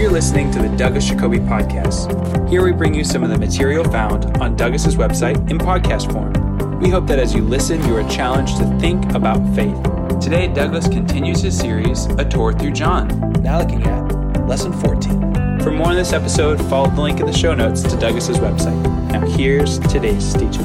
You're 0.00 0.10
listening 0.10 0.50
to 0.52 0.62
the 0.62 0.74
Douglas 0.78 1.06
Jacoby 1.06 1.40
Podcast. 1.40 2.48
Here 2.48 2.64
we 2.64 2.72
bring 2.72 2.94
you 2.94 3.04
some 3.04 3.22
of 3.22 3.28
the 3.28 3.36
material 3.36 3.84
found 3.84 4.34
on 4.38 4.56
Douglas's 4.56 4.96
website 4.96 5.50
in 5.50 5.58
podcast 5.58 6.10
form. 6.10 6.80
We 6.80 6.88
hope 6.88 7.06
that 7.08 7.18
as 7.18 7.34
you 7.34 7.42
listen, 7.42 7.86
you 7.86 7.94
are 7.98 8.08
challenged 8.08 8.56
to 8.56 8.78
think 8.78 9.04
about 9.12 9.36
faith. 9.54 9.78
Today, 10.18 10.48
Douglas 10.48 10.88
continues 10.88 11.42
his 11.42 11.58
series, 11.58 12.06
A 12.06 12.24
Tour 12.24 12.54
Through 12.54 12.70
John, 12.70 13.08
now 13.42 13.58
looking 13.58 13.82
at 13.82 14.48
Lesson 14.48 14.72
14. 14.72 15.60
For 15.60 15.70
more 15.70 15.88
on 15.88 15.96
this 15.96 16.14
episode, 16.14 16.58
follow 16.70 16.88
the 16.88 17.02
link 17.02 17.20
in 17.20 17.26
the 17.26 17.36
show 17.36 17.54
notes 17.54 17.82
to 17.82 17.94
Douglas's 17.98 18.38
website. 18.38 18.82
Now, 19.12 19.26
here's 19.26 19.78
today's 19.80 20.32
teaching. 20.32 20.64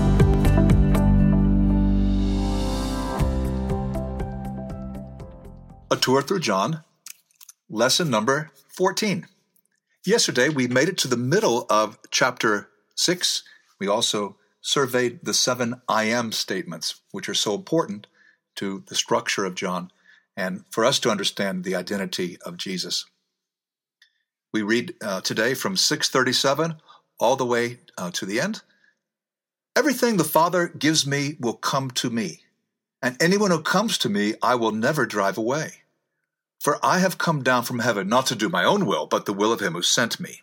A 5.92 5.98
Tour 5.98 6.22
Through 6.22 6.40
John, 6.40 6.86
lesson 7.70 8.10
number 8.10 8.54
14. 8.76 9.26
Yesterday, 10.06 10.50
we 10.50 10.68
made 10.68 10.90
it 10.90 10.98
to 10.98 11.08
the 11.08 11.16
middle 11.16 11.66
of 11.70 11.98
chapter 12.12 12.70
6. 12.96 13.44
We 13.80 13.88
also 13.88 14.36
surveyed 14.60 15.20
the 15.24 15.34
seven 15.34 15.82
I 15.88 16.06
am 16.06 16.34
statements, 16.34 17.02
which 17.12 17.30
are 17.30 17.34
so 17.34 17.56
important 17.56 18.08
to 18.56 18.84
the 18.88 18.96
structure 18.96 19.46
of 19.46 19.56
John 19.56 19.92
and 20.36 20.66
for 20.72 20.84
us 20.84 21.00
to 21.00 21.10
understand 21.10 21.64
the 21.64 21.76
identity 21.76 22.38
of 22.46 22.58
Jesus. 22.58 23.06
We 24.52 24.62
read 24.62 24.96
uh, 25.02 25.22
today 25.22 25.54
from 25.54 25.78
637 25.78 26.76
all 27.18 27.38
the 27.38 27.46
way 27.46 27.80
uh, 27.98 28.12
to 28.12 28.26
the 28.26 28.42
end. 28.42 28.62
Everything 29.76 30.18
the 30.18 30.24
Father 30.26 30.68
gives 30.68 31.08
me 31.08 31.38
will 31.40 31.54
come 31.54 31.92
to 31.92 32.10
me, 32.10 32.42
and 33.02 33.16
anyone 33.22 33.52
who 33.52 33.62
comes 33.62 33.98
to 34.00 34.10
me 34.10 34.34
I 34.42 34.56
will 34.56 34.72
never 34.72 35.06
drive 35.06 35.38
away. 35.38 35.85
For 36.66 36.84
I 36.84 36.98
have 36.98 37.20
come 37.20 37.44
down 37.44 37.62
from 37.62 37.78
heaven 37.78 38.10
not 38.10 38.26
to 38.26 38.36
do 38.36 38.50
my 38.50 38.64
own 38.64 38.88
will, 38.88 39.06
but 39.06 39.28
the 39.28 39.34
will 39.34 39.54
of 39.54 39.60
him 39.60 39.74
who 39.74 39.84
sent 39.84 40.20
me. 40.20 40.42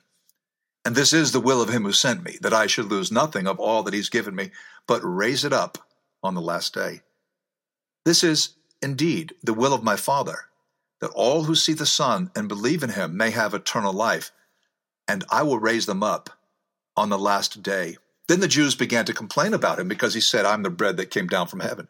And 0.84 0.94
this 0.94 1.12
is 1.12 1.32
the 1.32 1.40
will 1.40 1.60
of 1.60 1.68
him 1.68 1.82
who 1.82 1.92
sent 1.92 2.22
me, 2.22 2.38
that 2.42 2.54
I 2.54 2.68
should 2.68 2.84
lose 2.84 3.10
nothing 3.10 3.48
of 3.48 3.58
all 3.58 3.82
that 3.82 3.92
he's 3.92 4.08
given 4.08 4.36
me, 4.36 4.52
but 4.86 5.00
raise 5.02 5.44
it 5.44 5.52
up 5.52 5.78
on 6.22 6.36
the 6.36 6.40
last 6.40 6.74
day. 6.74 7.00
This 8.04 8.22
is 8.22 8.50
indeed 8.80 9.34
the 9.42 9.52
will 9.52 9.74
of 9.74 9.82
my 9.82 9.96
Father, 9.96 10.46
that 11.00 11.10
all 11.10 11.42
who 11.42 11.56
see 11.56 11.72
the 11.72 11.86
Son 11.86 12.30
and 12.36 12.46
believe 12.46 12.84
in 12.84 12.90
him 12.90 13.16
may 13.16 13.30
have 13.30 13.52
eternal 13.52 13.92
life, 13.92 14.30
and 15.08 15.24
I 15.28 15.42
will 15.42 15.58
raise 15.58 15.86
them 15.86 16.04
up 16.04 16.30
on 16.96 17.08
the 17.08 17.18
last 17.18 17.64
day. 17.64 17.96
Then 18.28 18.38
the 18.38 18.46
Jews 18.46 18.76
began 18.76 19.06
to 19.06 19.12
complain 19.12 19.54
about 19.54 19.80
him 19.80 19.88
because 19.88 20.14
he 20.14 20.20
said, 20.20 20.44
I'm 20.44 20.62
the 20.62 20.70
bread 20.70 20.98
that 20.98 21.10
came 21.10 21.26
down 21.26 21.48
from 21.48 21.58
heaven. 21.58 21.88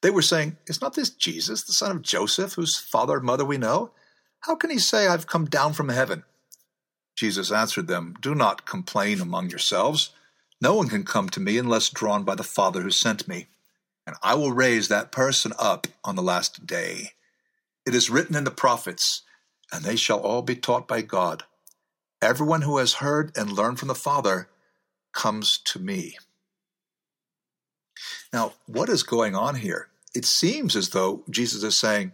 They 0.00 0.10
were 0.10 0.22
saying, 0.22 0.56
Is 0.66 0.80
not 0.80 0.94
this 0.94 1.10
Jesus, 1.10 1.62
the 1.62 1.72
son 1.72 1.90
of 1.90 2.02
Joseph, 2.02 2.54
whose 2.54 2.76
father 2.76 3.16
and 3.16 3.26
mother 3.26 3.44
we 3.44 3.58
know? 3.58 3.90
How 4.40 4.54
can 4.54 4.70
he 4.70 4.78
say, 4.78 5.08
I've 5.08 5.26
come 5.26 5.46
down 5.46 5.72
from 5.72 5.88
heaven? 5.88 6.24
Jesus 7.16 7.50
answered 7.50 7.88
them, 7.88 8.14
Do 8.20 8.34
not 8.34 8.66
complain 8.66 9.20
among 9.20 9.50
yourselves. 9.50 10.10
No 10.60 10.74
one 10.74 10.88
can 10.88 11.04
come 11.04 11.28
to 11.30 11.40
me 11.40 11.58
unless 11.58 11.88
drawn 11.88 12.22
by 12.22 12.36
the 12.36 12.44
Father 12.44 12.82
who 12.82 12.90
sent 12.90 13.26
me. 13.26 13.48
And 14.06 14.16
I 14.22 14.34
will 14.34 14.52
raise 14.52 14.88
that 14.88 15.12
person 15.12 15.52
up 15.58 15.88
on 16.04 16.14
the 16.14 16.22
last 16.22 16.66
day. 16.66 17.12
It 17.84 17.94
is 17.94 18.10
written 18.10 18.36
in 18.36 18.44
the 18.44 18.50
prophets, 18.50 19.22
and 19.72 19.84
they 19.84 19.96
shall 19.96 20.20
all 20.20 20.42
be 20.42 20.54
taught 20.54 20.86
by 20.86 21.02
God. 21.02 21.42
Everyone 22.22 22.62
who 22.62 22.78
has 22.78 22.94
heard 22.94 23.36
and 23.36 23.52
learned 23.52 23.78
from 23.78 23.88
the 23.88 23.94
Father 23.94 24.48
comes 25.12 25.58
to 25.64 25.78
me. 25.78 26.16
Now, 28.32 28.52
what 28.66 28.88
is 28.88 29.02
going 29.02 29.34
on 29.34 29.56
here? 29.56 29.88
It 30.14 30.24
seems 30.24 30.76
as 30.76 30.90
though 30.90 31.22
Jesus 31.30 31.62
is 31.62 31.76
saying, 31.76 32.12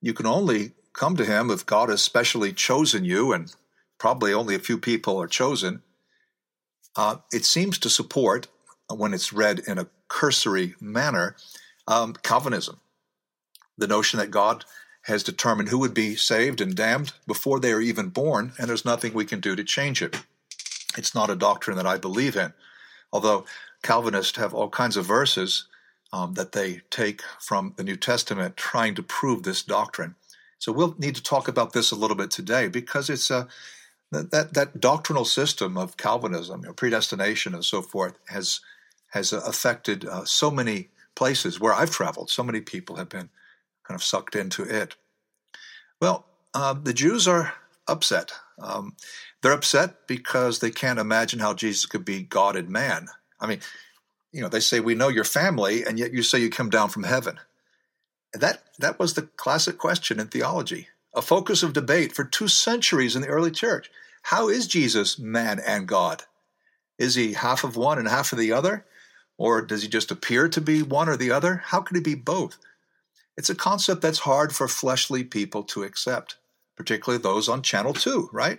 you 0.00 0.12
can 0.12 0.26
only 0.26 0.72
come 0.92 1.16
to 1.16 1.24
him 1.24 1.50
if 1.50 1.66
God 1.66 1.88
has 1.88 2.02
specially 2.02 2.52
chosen 2.52 3.04
you, 3.04 3.32
and 3.32 3.54
probably 3.98 4.32
only 4.32 4.54
a 4.54 4.60
few 4.60 4.78
people 4.78 5.20
are 5.20 5.28
chosen. 5.28 5.82
Uh, 6.96 7.16
it 7.32 7.44
seems 7.44 7.78
to 7.78 7.90
support, 7.90 8.48
when 8.88 9.14
it's 9.14 9.32
read 9.32 9.60
in 9.66 9.78
a 9.78 9.88
cursory 10.08 10.74
manner, 10.80 11.36
um, 11.86 12.14
Calvinism. 12.22 12.80
The 13.76 13.86
notion 13.86 14.18
that 14.18 14.30
God 14.30 14.64
has 15.02 15.22
determined 15.22 15.68
who 15.68 15.78
would 15.78 15.94
be 15.94 16.16
saved 16.16 16.60
and 16.60 16.74
damned 16.74 17.12
before 17.26 17.60
they 17.60 17.72
are 17.72 17.80
even 17.80 18.08
born, 18.08 18.52
and 18.58 18.68
there's 18.68 18.84
nothing 18.84 19.14
we 19.14 19.24
can 19.24 19.40
do 19.40 19.56
to 19.56 19.64
change 19.64 20.02
it. 20.02 20.20
It's 20.96 21.14
not 21.14 21.30
a 21.30 21.36
doctrine 21.36 21.76
that 21.76 21.86
I 21.86 21.96
believe 21.96 22.36
in. 22.36 22.52
Although 23.12 23.46
Calvinists 23.82 24.36
have 24.38 24.54
all 24.54 24.68
kinds 24.68 24.96
of 24.96 25.06
verses 25.06 25.66
um, 26.12 26.34
that 26.34 26.52
they 26.52 26.80
take 26.90 27.22
from 27.40 27.74
the 27.76 27.84
New 27.84 27.96
Testament 27.96 28.56
trying 28.56 28.94
to 28.94 29.02
prove 29.02 29.42
this 29.42 29.62
doctrine. 29.62 30.14
So 30.58 30.72
we'll 30.72 30.96
need 30.98 31.14
to 31.14 31.22
talk 31.22 31.48
about 31.48 31.72
this 31.72 31.90
a 31.90 31.96
little 31.96 32.16
bit 32.16 32.30
today 32.30 32.68
because 32.68 33.08
it's 33.10 33.30
a 33.30 33.46
that 34.10 34.54
that 34.54 34.80
doctrinal 34.80 35.24
system 35.24 35.76
of 35.76 35.96
Calvinism, 35.96 36.62
you 36.62 36.68
know, 36.68 36.72
predestination 36.72 37.54
and 37.54 37.64
so 37.64 37.82
forth, 37.82 38.18
has 38.28 38.60
has 39.08 39.32
affected 39.32 40.04
uh, 40.04 40.24
so 40.24 40.50
many 40.50 40.88
places 41.14 41.60
where 41.60 41.72
I've 41.72 41.90
traveled. 41.90 42.30
So 42.30 42.42
many 42.42 42.60
people 42.60 42.96
have 42.96 43.08
been 43.08 43.28
kind 43.86 43.96
of 43.96 44.02
sucked 44.02 44.34
into 44.34 44.62
it. 44.62 44.96
Well, 46.00 46.26
uh, 46.54 46.74
the 46.74 46.92
Jews 46.92 47.28
are 47.28 47.54
upset. 47.86 48.32
Um, 48.58 48.96
they're 49.42 49.52
upset 49.52 50.06
because 50.06 50.58
they 50.58 50.70
can't 50.70 50.98
imagine 50.98 51.40
how 51.40 51.54
Jesus 51.54 51.86
could 51.86 52.04
be 52.04 52.22
God 52.22 52.56
and 52.56 52.68
man. 52.68 53.08
I 53.40 53.46
mean, 53.46 53.60
you 54.32 54.42
know, 54.42 54.48
they 54.48 54.60
say 54.60 54.80
we 54.80 54.94
know 54.94 55.08
your 55.08 55.24
family, 55.24 55.84
and 55.84 55.98
yet 55.98 56.12
you 56.12 56.22
say 56.22 56.38
you 56.38 56.50
come 56.50 56.70
down 56.70 56.90
from 56.90 57.04
heaven. 57.04 57.38
That 58.32 58.62
that 58.78 58.98
was 58.98 59.14
the 59.14 59.22
classic 59.22 59.78
question 59.78 60.20
in 60.20 60.28
theology, 60.28 60.88
a 61.14 61.22
focus 61.22 61.62
of 61.62 61.72
debate 61.72 62.12
for 62.12 62.24
two 62.24 62.48
centuries 62.48 63.16
in 63.16 63.22
the 63.22 63.28
early 63.28 63.50
church. 63.50 63.90
How 64.22 64.48
is 64.48 64.66
Jesus 64.66 65.18
man 65.18 65.60
and 65.64 65.88
God? 65.88 66.24
Is 66.98 67.14
he 67.14 67.32
half 67.32 67.64
of 67.64 67.76
one 67.76 67.98
and 67.98 68.08
half 68.08 68.32
of 68.32 68.38
the 68.38 68.52
other? 68.52 68.84
Or 69.38 69.62
does 69.62 69.82
he 69.82 69.88
just 69.88 70.10
appear 70.10 70.48
to 70.48 70.60
be 70.60 70.82
one 70.82 71.08
or 71.08 71.16
the 71.16 71.30
other? 71.30 71.62
How 71.66 71.80
could 71.80 71.96
he 71.96 72.02
be 72.02 72.16
both? 72.16 72.58
It's 73.36 73.48
a 73.48 73.54
concept 73.54 74.02
that's 74.02 74.18
hard 74.18 74.52
for 74.52 74.66
fleshly 74.66 75.22
people 75.22 75.62
to 75.64 75.84
accept, 75.84 76.36
particularly 76.76 77.22
those 77.22 77.48
on 77.48 77.62
channel 77.62 77.94
two, 77.94 78.28
right? 78.32 78.58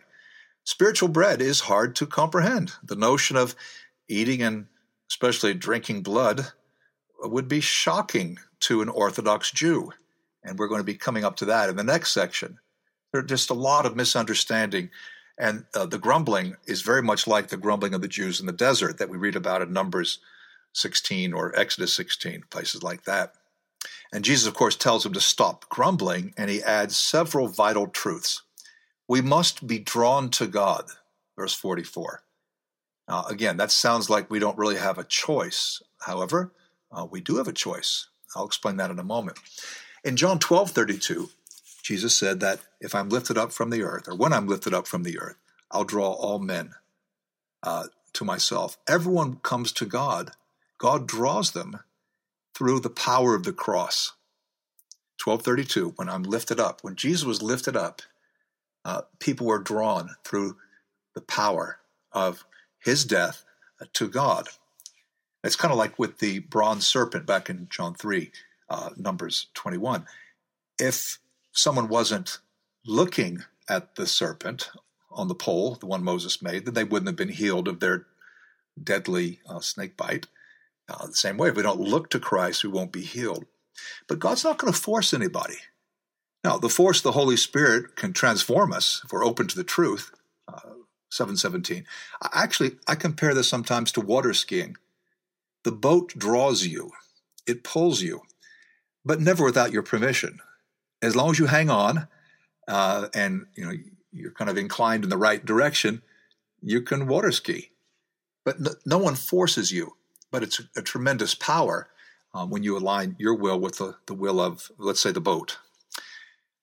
Spiritual 0.63 1.09
bread 1.09 1.41
is 1.41 1.62
hard 1.62 1.95
to 1.97 2.06
comprehend. 2.06 2.72
The 2.81 2.95
notion 2.95 3.35
of 3.35 3.56
eating 4.09 4.41
and 4.41 4.65
especially 5.09 5.53
drinking 5.53 6.01
blood 6.01 6.47
would 7.21 7.47
be 7.47 7.61
shocking 7.61 8.39
to 8.61 8.81
an 8.81 8.89
Orthodox 8.89 9.51
Jew. 9.51 9.91
And 10.43 10.57
we're 10.57 10.67
going 10.67 10.79
to 10.79 10.85
be 10.85 10.95
coming 10.95 11.23
up 11.23 11.37
to 11.37 11.45
that 11.45 11.69
in 11.69 11.75
the 11.75 11.83
next 11.83 12.11
section. 12.11 12.59
There's 13.11 13.25
just 13.25 13.49
a 13.49 13.55
lot 13.55 13.85
of 13.85 13.95
misunderstanding. 13.95 14.89
And 15.37 15.65
uh, 15.73 15.85
the 15.85 15.97
grumbling 15.97 16.57
is 16.67 16.81
very 16.81 17.01
much 17.01 17.27
like 17.27 17.47
the 17.47 17.57
grumbling 17.57 17.93
of 17.93 18.01
the 18.01 18.07
Jews 18.07 18.39
in 18.39 18.45
the 18.45 18.51
desert 18.51 18.97
that 18.97 19.09
we 19.09 19.17
read 19.17 19.35
about 19.35 19.61
in 19.61 19.73
Numbers 19.73 20.19
16 20.73 21.33
or 21.33 21.57
Exodus 21.57 21.93
16, 21.93 22.43
places 22.49 22.83
like 22.83 23.03
that. 23.05 23.33
And 24.11 24.25
Jesus, 24.25 24.47
of 24.47 24.53
course, 24.53 24.75
tells 24.75 25.03
them 25.03 25.13
to 25.13 25.21
stop 25.21 25.69
grumbling, 25.69 26.33
and 26.37 26.49
he 26.49 26.61
adds 26.61 26.97
several 26.97 27.47
vital 27.47 27.87
truths. 27.87 28.41
We 29.07 29.21
must 29.21 29.65
be 29.65 29.79
drawn 29.79 30.29
to 30.31 30.47
God, 30.47 30.85
verse 31.37 31.53
44. 31.53 32.23
Uh, 33.09 33.23
again, 33.27 33.57
that 33.57 33.71
sounds 33.71 34.09
like 34.09 34.29
we 34.29 34.37
don't 34.37 34.57
really 34.57 34.77
have 34.77 34.99
a 34.99 35.03
choice. 35.03 35.81
However, 36.01 36.53
uh, 36.91 37.07
we 37.09 37.21
do 37.21 37.37
have 37.37 37.47
a 37.47 37.53
choice. 37.53 38.07
I'll 38.35 38.45
explain 38.45 38.77
that 38.77 38.91
in 38.91 38.99
a 38.99 39.03
moment. 39.03 39.39
In 40.03 40.15
John 40.15 40.37
12 40.37 40.71
32, 40.71 41.29
Jesus 41.81 42.15
said 42.15 42.39
that 42.39 42.59
if 42.79 42.93
I'm 42.93 43.09
lifted 43.09 43.35
up 43.35 43.51
from 43.51 43.71
the 43.71 43.81
earth, 43.81 44.07
or 44.07 44.15
when 44.15 44.31
I'm 44.31 44.47
lifted 44.47 44.75
up 44.75 44.85
from 44.85 45.01
the 45.01 45.19
earth, 45.19 45.37
I'll 45.71 45.83
draw 45.83 46.11
all 46.11 46.37
men 46.37 46.75
uh, 47.63 47.87
to 48.13 48.23
myself. 48.23 48.77
Everyone 48.87 49.37
comes 49.37 49.71
to 49.73 49.85
God. 49.85 50.31
God 50.77 51.07
draws 51.07 51.51
them 51.51 51.79
through 52.53 52.79
the 52.79 52.89
power 52.91 53.33
of 53.33 53.43
the 53.43 53.53
cross. 53.53 54.13
1232, 55.23 55.93
when 55.95 56.09
I'm 56.09 56.23
lifted 56.23 56.59
up, 56.59 56.83
when 56.83 56.95
Jesus 56.95 57.25
was 57.25 57.41
lifted 57.41 57.75
up, 57.75 58.03
uh, 58.85 59.01
people 59.19 59.47
were 59.47 59.59
drawn 59.59 60.12
through 60.23 60.57
the 61.15 61.21
power 61.21 61.79
of 62.13 62.45
his 62.79 63.05
death 63.05 63.43
to 63.93 64.07
God. 64.07 64.47
It's 65.43 65.55
kind 65.55 65.71
of 65.71 65.77
like 65.77 65.97
with 65.97 66.19
the 66.19 66.39
bronze 66.39 66.85
serpent 66.85 67.25
back 67.25 67.49
in 67.49 67.67
John 67.69 67.93
3, 67.93 68.31
uh, 68.69 68.89
Numbers 68.97 69.47
21. 69.53 70.05
If 70.77 71.19
someone 71.51 71.87
wasn't 71.87 72.39
looking 72.85 73.43
at 73.69 73.95
the 73.95 74.05
serpent 74.05 74.69
on 75.11 75.27
the 75.27 75.35
pole, 75.35 75.75
the 75.75 75.85
one 75.85 76.03
Moses 76.03 76.41
made, 76.41 76.65
then 76.65 76.73
they 76.73 76.83
wouldn't 76.83 77.07
have 77.07 77.15
been 77.15 77.29
healed 77.29 77.67
of 77.67 77.79
their 77.79 78.05
deadly 78.81 79.39
uh, 79.47 79.59
snake 79.59 79.95
bite. 79.95 80.27
Uh, 80.89 81.07
the 81.07 81.13
same 81.13 81.37
way, 81.37 81.49
if 81.49 81.55
we 81.55 81.63
don't 81.63 81.79
look 81.79 82.09
to 82.09 82.19
Christ, 82.19 82.63
we 82.63 82.69
won't 82.69 82.91
be 82.91 83.01
healed. 83.01 83.45
But 84.07 84.19
God's 84.19 84.43
not 84.43 84.57
going 84.57 84.73
to 84.73 84.79
force 84.79 85.13
anybody. 85.13 85.57
Now, 86.43 86.57
the 86.57 86.69
force 86.69 87.01
the 87.01 87.11
Holy 87.11 87.37
Spirit 87.37 87.95
can 87.95 88.13
transform 88.13 88.73
us 88.73 89.01
if 89.03 89.11
we're 89.11 89.25
open 89.25 89.47
to 89.47 89.55
the 89.55 89.63
truth. 89.63 90.11
717. 91.09 91.85
Actually, 92.33 92.77
I 92.88 92.95
compare 92.95 93.33
this 93.33 93.47
sometimes 93.47 93.91
to 93.94 94.01
water 94.01 94.33
skiing. 94.33 94.77
The 95.63 95.71
boat 95.71 96.13
draws 96.17 96.65
you, 96.65 96.91
it 97.45 97.63
pulls 97.63 98.01
you, 98.01 98.21
but 99.03 99.19
never 99.19 99.44
without 99.44 99.73
your 99.73 99.83
permission. 99.83 100.39
As 101.01 101.15
long 101.15 101.31
as 101.31 101.39
you 101.39 101.47
hang 101.47 101.69
on 101.69 102.07
uh, 102.67 103.07
and 103.13 103.47
you 103.56 103.65
know 103.65 103.73
you're 104.11 104.31
kind 104.31 104.50
of 104.50 104.57
inclined 104.57 105.03
in 105.03 105.09
the 105.09 105.17
right 105.17 105.44
direction, 105.45 106.01
you 106.61 106.81
can 106.81 107.07
water 107.07 107.31
ski. 107.31 107.71
But 108.45 108.59
no, 108.59 108.71
no 108.85 108.97
one 108.97 109.15
forces 109.15 109.71
you, 109.71 109.95
but 110.31 110.44
it's 110.44 110.59
a, 110.59 110.63
a 110.77 110.81
tremendous 110.81 111.35
power 111.35 111.89
um, 112.33 112.50
when 112.50 112.63
you 112.63 112.77
align 112.77 113.15
your 113.19 113.35
will 113.35 113.59
with 113.59 113.77
the, 113.77 113.95
the 114.05 114.13
will 114.13 114.39
of, 114.39 114.71
let's 114.77 115.00
say, 115.00 115.12
the 115.12 115.21
boat. 115.21 115.57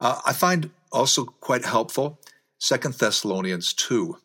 Uh, 0.00 0.20
I 0.26 0.32
find 0.32 0.70
also 0.92 1.24
quite 1.24 1.64
helpful 1.64 2.20
Second 2.58 2.94
Thessalonians 2.94 3.72
2. 3.74 4.16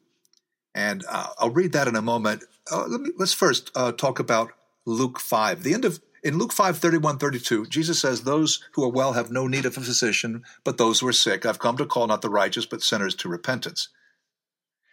And 0.73 1.03
uh, 1.09 1.27
I'll 1.37 1.49
read 1.49 1.73
that 1.73 1.87
in 1.87 1.95
a 1.95 2.01
moment. 2.01 2.43
Uh, 2.71 2.85
let 2.87 3.01
me, 3.01 3.09
let's 3.17 3.33
first 3.33 3.71
uh, 3.75 3.91
talk 3.91 4.19
about 4.19 4.51
Luke 4.85 5.19
5. 5.19 5.63
The 5.63 5.73
end 5.73 5.85
of 5.85 5.99
in 6.23 6.37
Luke 6.37 6.53
5, 6.53 6.77
31, 6.77 7.17
32, 7.17 7.65
Jesus 7.65 7.99
says, 7.99 8.21
Those 8.21 8.63
who 8.73 8.83
are 8.83 8.89
well 8.89 9.13
have 9.13 9.31
no 9.31 9.47
need 9.47 9.65
of 9.65 9.75
a 9.75 9.81
physician, 9.81 10.43
but 10.63 10.77
those 10.77 10.99
who 10.99 11.07
are 11.07 11.13
sick. 11.13 11.45
I've 11.45 11.57
come 11.57 11.77
to 11.77 11.85
call 11.85 12.05
not 12.05 12.21
the 12.21 12.29
righteous, 12.29 12.67
but 12.67 12.83
sinners 12.83 13.15
to 13.15 13.29
repentance. 13.29 13.89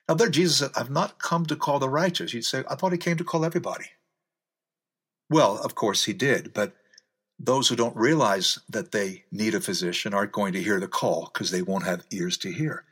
Now, 0.09 0.15
there 0.15 0.31
Jesus 0.31 0.59
said, 0.59 0.71
I've 0.75 0.91
not 0.91 1.19
come 1.19 1.45
to 1.47 1.57
call 1.57 1.79
the 1.79 1.91
righteous. 1.91 2.33
You'd 2.33 2.47
say, 2.47 2.65
I 2.69 2.77
thought 2.77 2.93
he 2.93 2.99
came 2.99 3.19
to 3.19 3.25
call 3.25 3.45
everybody. 3.45 3.85
Well, 5.29 5.59
of 5.59 5.75
course 5.75 6.05
he 6.05 6.15
did, 6.15 6.55
but 6.55 6.75
those 7.39 7.69
who 7.69 7.77
don't 7.77 7.95
realize 7.95 8.59
that 8.71 8.93
they 8.93 9.25
need 9.31 9.55
a 9.55 9.61
physician 9.61 10.15
aren't 10.15 10.33
going 10.33 10.55
to 10.55 10.63
hear 10.63 10.81
the 10.81 10.89
call 10.89 11.31
because 11.33 11.51
they 11.51 11.61
won't 11.61 11.85
have 11.85 12.07
ears 12.11 12.39
to 12.39 12.51
hear. 12.51 12.85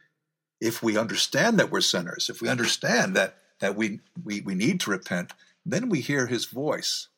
If 0.61 0.83
we 0.83 0.97
understand 0.97 1.59
that 1.59 1.71
we're 1.71 1.81
sinners, 1.81 2.29
if 2.31 2.41
we 2.41 2.49
understand 2.49 3.15
that, 3.17 3.37
that 3.61 3.77
we, 3.77 4.01
we, 4.25 4.41
we 4.41 4.55
need 4.55 4.81
to 4.81 4.91
repent, 4.91 5.33
then 5.65 5.89
we 5.89 6.01
hear 6.01 6.27
his 6.27 6.47
voice. 6.47 7.09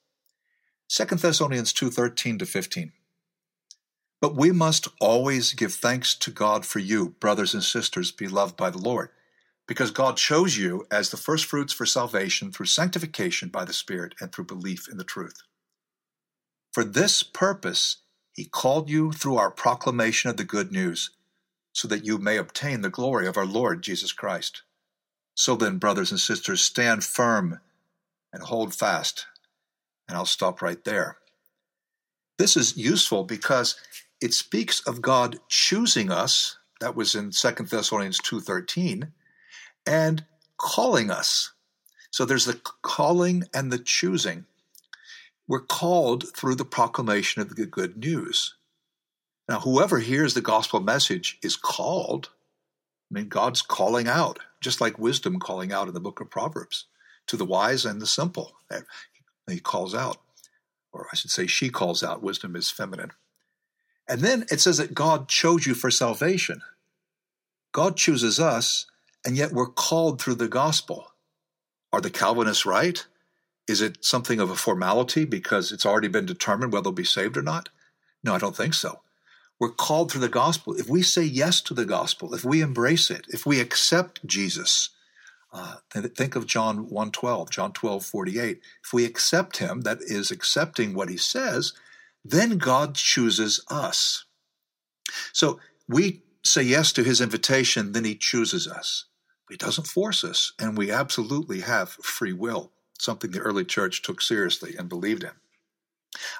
2 0.88 1.04
Thessalonians 1.04 1.72
2 1.72 1.90
13 1.90 2.38
to 2.38 2.46
15. 2.46 2.92
But 4.20 4.34
we 4.34 4.50
must 4.50 4.88
always 5.00 5.52
give 5.52 5.74
thanks 5.74 6.14
to 6.16 6.30
God 6.30 6.66
for 6.66 6.80
you, 6.80 7.10
brothers 7.20 7.54
and 7.54 7.62
sisters, 7.62 8.10
beloved 8.10 8.56
by 8.56 8.70
the 8.70 8.78
Lord, 8.78 9.10
because 9.68 9.92
God 9.92 10.16
chose 10.16 10.56
you 10.56 10.86
as 10.90 11.10
the 11.10 11.16
firstfruits 11.16 11.72
for 11.72 11.86
salvation 11.86 12.50
through 12.50 12.66
sanctification 12.66 13.48
by 13.48 13.64
the 13.64 13.72
Spirit 13.72 14.14
and 14.20 14.32
through 14.32 14.46
belief 14.46 14.88
in 14.90 14.96
the 14.96 15.04
truth. 15.04 15.42
For 16.72 16.82
this 16.82 17.22
purpose, 17.22 17.98
He 18.32 18.44
called 18.44 18.90
you 18.90 19.12
through 19.12 19.36
our 19.36 19.50
proclamation 19.50 20.30
of 20.30 20.36
the 20.36 20.44
good 20.44 20.72
news, 20.72 21.10
so 21.78 21.86
that 21.86 22.04
you 22.04 22.18
may 22.18 22.36
obtain 22.36 22.80
the 22.80 22.90
glory 22.90 23.28
of 23.28 23.36
our 23.36 23.46
Lord 23.46 23.82
Jesus 23.82 24.12
Christ. 24.12 24.62
So 25.36 25.54
then, 25.54 25.78
brothers 25.78 26.10
and 26.10 26.18
sisters, 26.18 26.60
stand 26.60 27.04
firm 27.04 27.60
and 28.32 28.42
hold 28.42 28.74
fast 28.74 29.26
and 30.08 30.16
I'll 30.16 30.26
stop 30.26 30.60
right 30.60 30.82
there. 30.82 31.18
This 32.36 32.56
is 32.56 32.76
useful 32.76 33.22
because 33.22 33.76
it 34.20 34.34
speaks 34.34 34.80
of 34.88 35.02
God 35.02 35.38
choosing 35.48 36.10
us, 36.10 36.56
that 36.80 36.96
was 36.96 37.14
in 37.14 37.30
2 37.30 37.68
Thessalonians 37.70 38.18
2:13, 38.18 39.12
and 39.86 40.24
calling 40.56 41.12
us. 41.12 41.52
So 42.10 42.24
there's 42.24 42.46
the 42.46 42.60
calling 42.82 43.44
and 43.54 43.72
the 43.72 43.78
choosing. 43.78 44.46
We're 45.46 45.60
called 45.60 46.34
through 46.34 46.56
the 46.56 46.64
proclamation 46.64 47.40
of 47.40 47.54
the 47.54 47.66
good 47.66 47.96
news. 47.96 48.54
Now, 49.48 49.60
whoever 49.60 49.98
hears 49.98 50.34
the 50.34 50.42
gospel 50.42 50.80
message 50.80 51.38
is 51.42 51.56
called. 51.56 52.30
I 53.10 53.14
mean, 53.14 53.28
God's 53.28 53.62
calling 53.62 54.06
out, 54.06 54.40
just 54.60 54.80
like 54.80 54.98
wisdom 54.98 55.38
calling 55.38 55.72
out 55.72 55.88
in 55.88 55.94
the 55.94 56.00
book 56.00 56.20
of 56.20 56.30
Proverbs 56.30 56.84
to 57.28 57.36
the 57.36 57.44
wise 57.44 57.84
and 57.84 58.00
the 58.00 58.06
simple 58.06 58.52
he 59.48 59.60
calls 59.60 59.94
out, 59.94 60.18
or 60.92 61.06
I 61.12 61.16
should 61.16 61.30
say, 61.30 61.46
she 61.46 61.70
calls 61.70 62.02
out. 62.02 62.22
Wisdom 62.22 62.56
is 62.56 62.70
feminine. 62.70 63.12
And 64.08 64.20
then 64.20 64.46
it 64.50 64.60
says 64.60 64.78
that 64.78 64.94
God 64.94 65.28
chose 65.28 65.66
you 65.66 65.74
for 65.74 65.90
salvation. 65.90 66.62
God 67.72 67.96
chooses 67.96 68.40
us, 68.40 68.86
and 69.24 69.36
yet 69.36 69.52
we're 69.52 69.66
called 69.66 70.20
through 70.20 70.36
the 70.36 70.48
gospel. 70.48 71.12
Are 71.92 72.00
the 72.00 72.10
Calvinists 72.10 72.66
right? 72.66 73.06
Is 73.66 73.80
it 73.82 74.04
something 74.04 74.40
of 74.40 74.50
a 74.50 74.56
formality 74.56 75.24
because 75.24 75.72
it's 75.72 75.84
already 75.84 76.08
been 76.08 76.26
determined 76.26 76.72
whether 76.72 76.84
they'll 76.84 76.92
be 76.92 77.04
saved 77.04 77.36
or 77.36 77.42
not? 77.42 77.68
No, 78.24 78.34
I 78.34 78.38
don't 78.38 78.56
think 78.56 78.74
so. 78.74 79.00
We're 79.60 79.70
called 79.70 80.12
through 80.12 80.20
the 80.20 80.28
gospel. 80.28 80.74
If 80.74 80.88
we 80.88 81.02
say 81.02 81.22
yes 81.22 81.60
to 81.62 81.74
the 81.74 81.84
gospel, 81.84 82.34
if 82.34 82.44
we 82.44 82.60
embrace 82.60 83.10
it, 83.10 83.26
if 83.28 83.44
we 83.44 83.60
accept 83.60 84.24
Jesus, 84.24 84.90
uh, 85.52 85.76
think 85.90 86.36
of 86.36 86.46
John 86.46 86.86
1.12, 86.86 87.50
John 87.50 87.72
12.48. 87.72 88.58
If 88.84 88.92
we 88.92 89.04
accept 89.04 89.56
him, 89.56 89.80
that 89.82 89.98
is 90.00 90.30
accepting 90.30 90.94
what 90.94 91.08
he 91.08 91.16
says, 91.16 91.72
then 92.24 92.58
God 92.58 92.94
chooses 92.94 93.64
us. 93.68 94.24
So 95.32 95.58
we 95.88 96.22
say 96.44 96.62
yes 96.62 96.92
to 96.92 97.02
his 97.02 97.20
invitation, 97.20 97.92
then 97.92 98.04
he 98.04 98.14
chooses 98.14 98.68
us. 98.68 99.06
He 99.50 99.56
doesn't 99.56 99.86
force 99.86 100.24
us, 100.24 100.52
and 100.58 100.76
we 100.76 100.90
absolutely 100.90 101.60
have 101.60 101.90
free 101.90 102.34
will, 102.34 102.70
something 102.98 103.30
the 103.30 103.40
early 103.40 103.64
church 103.64 104.02
took 104.02 104.20
seriously 104.20 104.76
and 104.78 104.88
believed 104.88 105.24
in. 105.24 105.30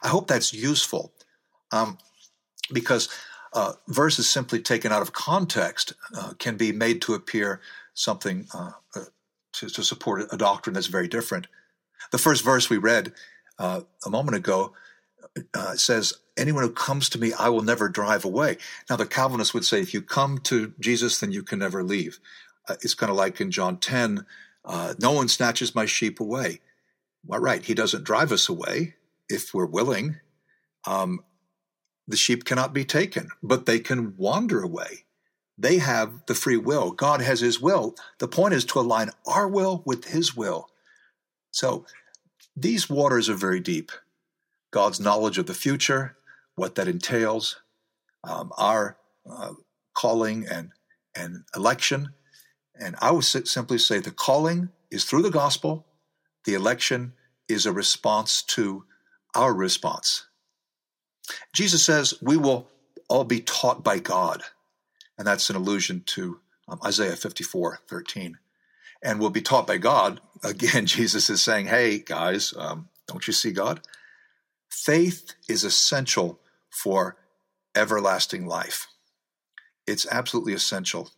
I 0.03 0.09
hope 0.09 0.29
that's 0.29 0.53
useful 0.53 1.15
um, 1.73 1.99
because 2.73 3.09
uh, 3.53 3.73
verses 3.89 4.29
simply 4.29 4.61
taken 4.61 4.93
out 4.93 5.03
of 5.03 5.13
context 5.13 5.95
uh, 6.17 6.33
can 6.39 6.57
be 6.57 6.73
made 6.73 7.01
to 7.03 7.15
appear 7.15 7.61
something 7.95 8.47
uh, 8.55 8.73
uh, 8.95 9.05
to, 9.53 9.69
to, 9.69 9.83
support 9.83 10.29
a 10.31 10.37
doctrine 10.37 10.75
that's 10.75 10.87
very 10.87 11.09
different. 11.09 11.47
The 12.13 12.19
first 12.19 12.45
verse 12.45 12.69
we 12.69 12.77
read 12.77 13.13
uh, 13.59 13.81
a 14.05 14.11
moment 14.11 14.37
ago 14.37 14.75
uh, 15.55 15.75
says, 15.75 16.15
Anyone 16.37 16.63
who 16.63 16.71
comes 16.71 17.09
to 17.09 17.19
me, 17.19 17.33
I 17.33 17.49
will 17.49 17.63
never 17.63 17.89
drive 17.89 18.25
away. 18.25 18.59
Now, 18.89 18.95
the 18.95 19.07
Calvinists 19.07 19.53
would 19.55 19.65
say, 19.65 19.81
if 19.81 19.93
you 19.93 20.01
come 20.01 20.39
to 20.45 20.73
Jesus, 20.79 21.19
then 21.19 21.33
you 21.33 21.43
can 21.43 21.59
never 21.59 21.83
leave. 21.83 22.21
It's 22.69 22.95
kind 22.95 23.11
of 23.11 23.17
like 23.17 23.41
in 23.41 23.51
John 23.51 23.79
10, 23.79 24.25
uh, 24.65 24.95
no 25.01 25.13
one 25.13 25.27
snatches 25.27 25.75
my 25.75 25.87
sheep 25.87 26.21
away. 26.21 26.61
Well, 27.27 27.41
right, 27.41 27.65
he 27.65 27.75
doesn't 27.75 28.05
drive 28.05 28.31
us 28.31 28.49
away 28.49 28.95
if 29.29 29.53
we're 29.53 29.67
willing. 29.67 30.21
Um, 30.87 31.25
the 32.09 32.17
sheep 32.17 32.45
cannot 32.45 32.73
be 32.73 32.85
taken, 32.85 33.29
but 33.43 33.67
they 33.67 33.79
can 33.79 34.17
wander 34.17 34.63
away. 34.63 35.05
They 35.59 35.79
have 35.79 36.25
the 36.27 36.35
free 36.35 36.57
will. 36.57 36.91
God 36.91 37.21
has 37.21 37.41
his 37.41 37.61
will. 37.61 37.95
The 38.19 38.29
point 38.29 38.55
is 38.55 38.65
to 38.67 38.81
align 38.81 39.11
our 39.27 39.47
will 39.47 39.83
with 39.85 40.07
his 40.07 40.35
will. 40.35 40.71
So 41.51 41.85
these 42.57 42.89
waters 42.89 43.29
are 43.29 43.35
very 43.35 43.61
deep. 43.61 43.93
God's 44.71 45.01
knowledge 45.01 45.37
of 45.37 45.47
the 45.47 45.55
future, 45.55 46.17
what 46.55 46.77
that 46.77 46.89
entails, 46.89 47.61
um, 48.25 48.53
our 48.57 48.97
uh, 49.29 49.53
calling 49.95 50.47
and, 50.47 50.71
and 51.15 51.45
election. 51.55 52.15
And 52.75 52.97
I 53.01 53.11
would 53.11 53.25
simply 53.25 53.79
say 53.79 53.99
the 53.99 54.11
calling 54.11 54.71
is 54.91 55.05
through 55.05 55.23
the 55.23 55.31
gospel, 55.31 55.87
the 56.45 56.55
election 56.55 57.13
is 57.49 57.67
a 57.67 57.73
response 57.73 58.43
to 58.43 58.85
our 59.35 59.53
response. 59.53 60.28
Jesus 61.53 61.85
says 61.85 62.15
we 62.23 62.37
will 62.37 62.69
all 63.09 63.25
be 63.25 63.41
taught 63.41 63.83
by 63.83 63.99
God. 63.99 64.43
And 65.17 65.27
that's 65.27 65.51
an 65.51 65.57
allusion 65.57 66.03
to 66.07 66.41
um, 66.69 66.79
Isaiah 66.85 67.17
54 67.17 67.81
13. 67.89 68.39
And 69.03 69.21
we'll 69.21 69.31
be 69.31 69.43
taught 69.43 69.67
by 69.67 69.79
God. 69.79 70.21
Again, 70.45 70.87
Jesus 70.87 71.31
is 71.31 71.43
saying, 71.43 71.67
hey, 71.67 71.99
guys, 71.99 72.55
um, 72.57 72.89
don't 73.07 73.27
you 73.27 73.33
see 73.33 73.53
God? 73.53 73.81
Faith 74.69 75.35
is 75.49 75.65
essential 75.65 76.39
for 76.71 77.17
everlasting 77.75 78.47
life. 78.47 78.87
It's 79.87 80.07
absolutely 80.11 80.53
essential. 80.53 81.11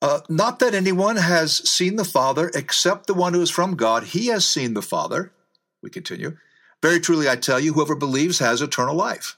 Uh, 0.00 0.20
not 0.28 0.58
that 0.58 0.74
anyone 0.74 1.16
has 1.16 1.68
seen 1.68 1.96
the 1.96 2.04
Father 2.04 2.50
except 2.54 3.06
the 3.06 3.14
one 3.14 3.34
who 3.34 3.40
is 3.40 3.50
from 3.50 3.74
God. 3.74 4.04
He 4.04 4.26
has 4.26 4.44
seen 4.44 4.74
the 4.74 4.82
Father. 4.82 5.32
We 5.82 5.90
continue. 5.90 6.36
Very 6.82 7.00
truly, 7.00 7.28
I 7.28 7.36
tell 7.36 7.58
you, 7.58 7.72
whoever 7.72 7.96
believes 7.96 8.38
has 8.38 8.62
eternal 8.62 8.94
life. 8.94 9.36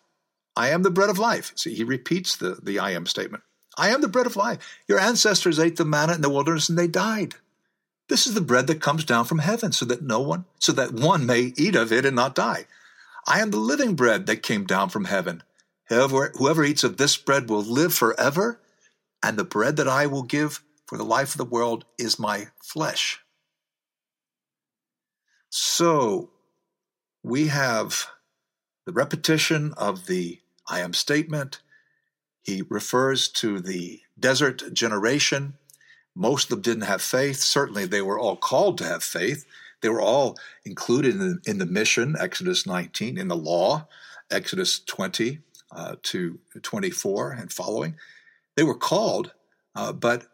I 0.57 0.71
am 0.71 0.83
the 0.83 0.91
bread 0.91 1.11
of 1.11 1.19
life. 1.19 1.53
See, 1.57 1.75
he 1.75 1.85
repeats 1.85 2.37
the, 2.37 2.59
the 2.63 2.79
I 2.79 2.91
am 2.91 3.07
statement. 3.07 3.43
I 3.79 3.91
am 3.91 4.01
the 4.01 4.09
bread 4.09 4.27
of 4.27 4.37
life. 4.37 4.59
Your 4.89 4.99
ancestors 4.99 5.59
ate 5.59 5.77
the 5.77 5.85
manna 5.85 6.15
in 6.15 6.21
the 6.21 6.29
wilderness 6.29 6.69
and 6.69 6.79
they 6.79 6.89
died. 6.89 7.37
This 8.09 8.27
is 8.27 8.35
the 8.35 8.41
bread 8.41 8.67
that 8.67 8.83
comes 8.83 9.05
down 9.05 9.25
from 9.25 9.39
heaven 9.39 9.73
so 9.73 9.85
that 9.87 10.03
no 10.03 10.21
one, 10.21 10.45
so 10.59 10.73
that 10.73 10.93
one 10.93 11.25
may 11.25 11.53
eat 11.57 11.77
of 11.77 11.93
it 11.93 12.05
and 12.05 12.17
not 12.17 12.35
die. 12.35 12.67
I 13.27 13.41
am 13.41 13.53
the 13.53 13.59
living 13.59 13.95
bread 13.95 14.27
that 14.27 14.43
came 14.43 14.67
down 14.67 14.89
from 14.89 15.05
heaven. 15.05 15.43
Whoever, 15.89 16.33
whoever 16.35 16.65
eats 16.65 16.85
of 16.85 16.97
this 16.97 17.17
bread 17.17 17.49
will 17.49 17.63
live 17.63 17.95
forever, 17.95 18.61
and 19.23 19.37
the 19.37 19.45
bread 19.45 19.77
that 19.77 19.89
I 19.89 20.07
will 20.07 20.23
give 20.23 20.63
for 20.87 20.99
the 20.99 21.05
life 21.05 21.31
of 21.31 21.39
the 21.39 21.45
world 21.45 21.85
is 21.99 22.19
my 22.19 22.49
flesh. 22.61 23.21
So 25.51 26.31
we 27.23 27.49
have 27.49 28.07
the 28.87 28.93
repetition 28.93 29.75
of 29.77 30.07
the 30.07 30.41
I 30.69 30.81
am 30.81 30.93
statement. 30.93 31.61
He 32.43 32.63
refers 32.69 33.29
to 33.29 33.61
the 33.61 34.01
desert 34.19 34.73
generation. 34.73 35.55
Most 36.15 36.45
of 36.45 36.51
them 36.51 36.63
didn't 36.63 36.89
have 36.89 37.03
faith. 37.03 37.37
Certainly, 37.37 37.87
they 37.87 38.03
were 38.03 38.19
all 38.19 38.37
called 38.37 38.79
to 38.79 38.85
have 38.85 39.03
faith. 39.03 39.45
They 39.81 39.89
were 39.89 40.01
all 40.01 40.39
included 40.65 41.15
in 41.15 41.19
the, 41.19 41.39
in 41.47 41.59
the 41.59 41.67
mission, 41.67 42.17
Exodus 42.19 42.67
19, 42.67 43.19
in 43.19 43.29
the 43.29 43.37
law, 43.37 43.87
Exodus 44.31 44.81
20 44.81 45.39
uh, 45.73 45.97
to 46.03 46.39
24 46.63 47.33
and 47.33 47.53
following. 47.53 47.97
They 48.57 48.63
were 48.63 48.77
called, 48.77 49.33
uh, 49.75 49.93
but 49.93 50.27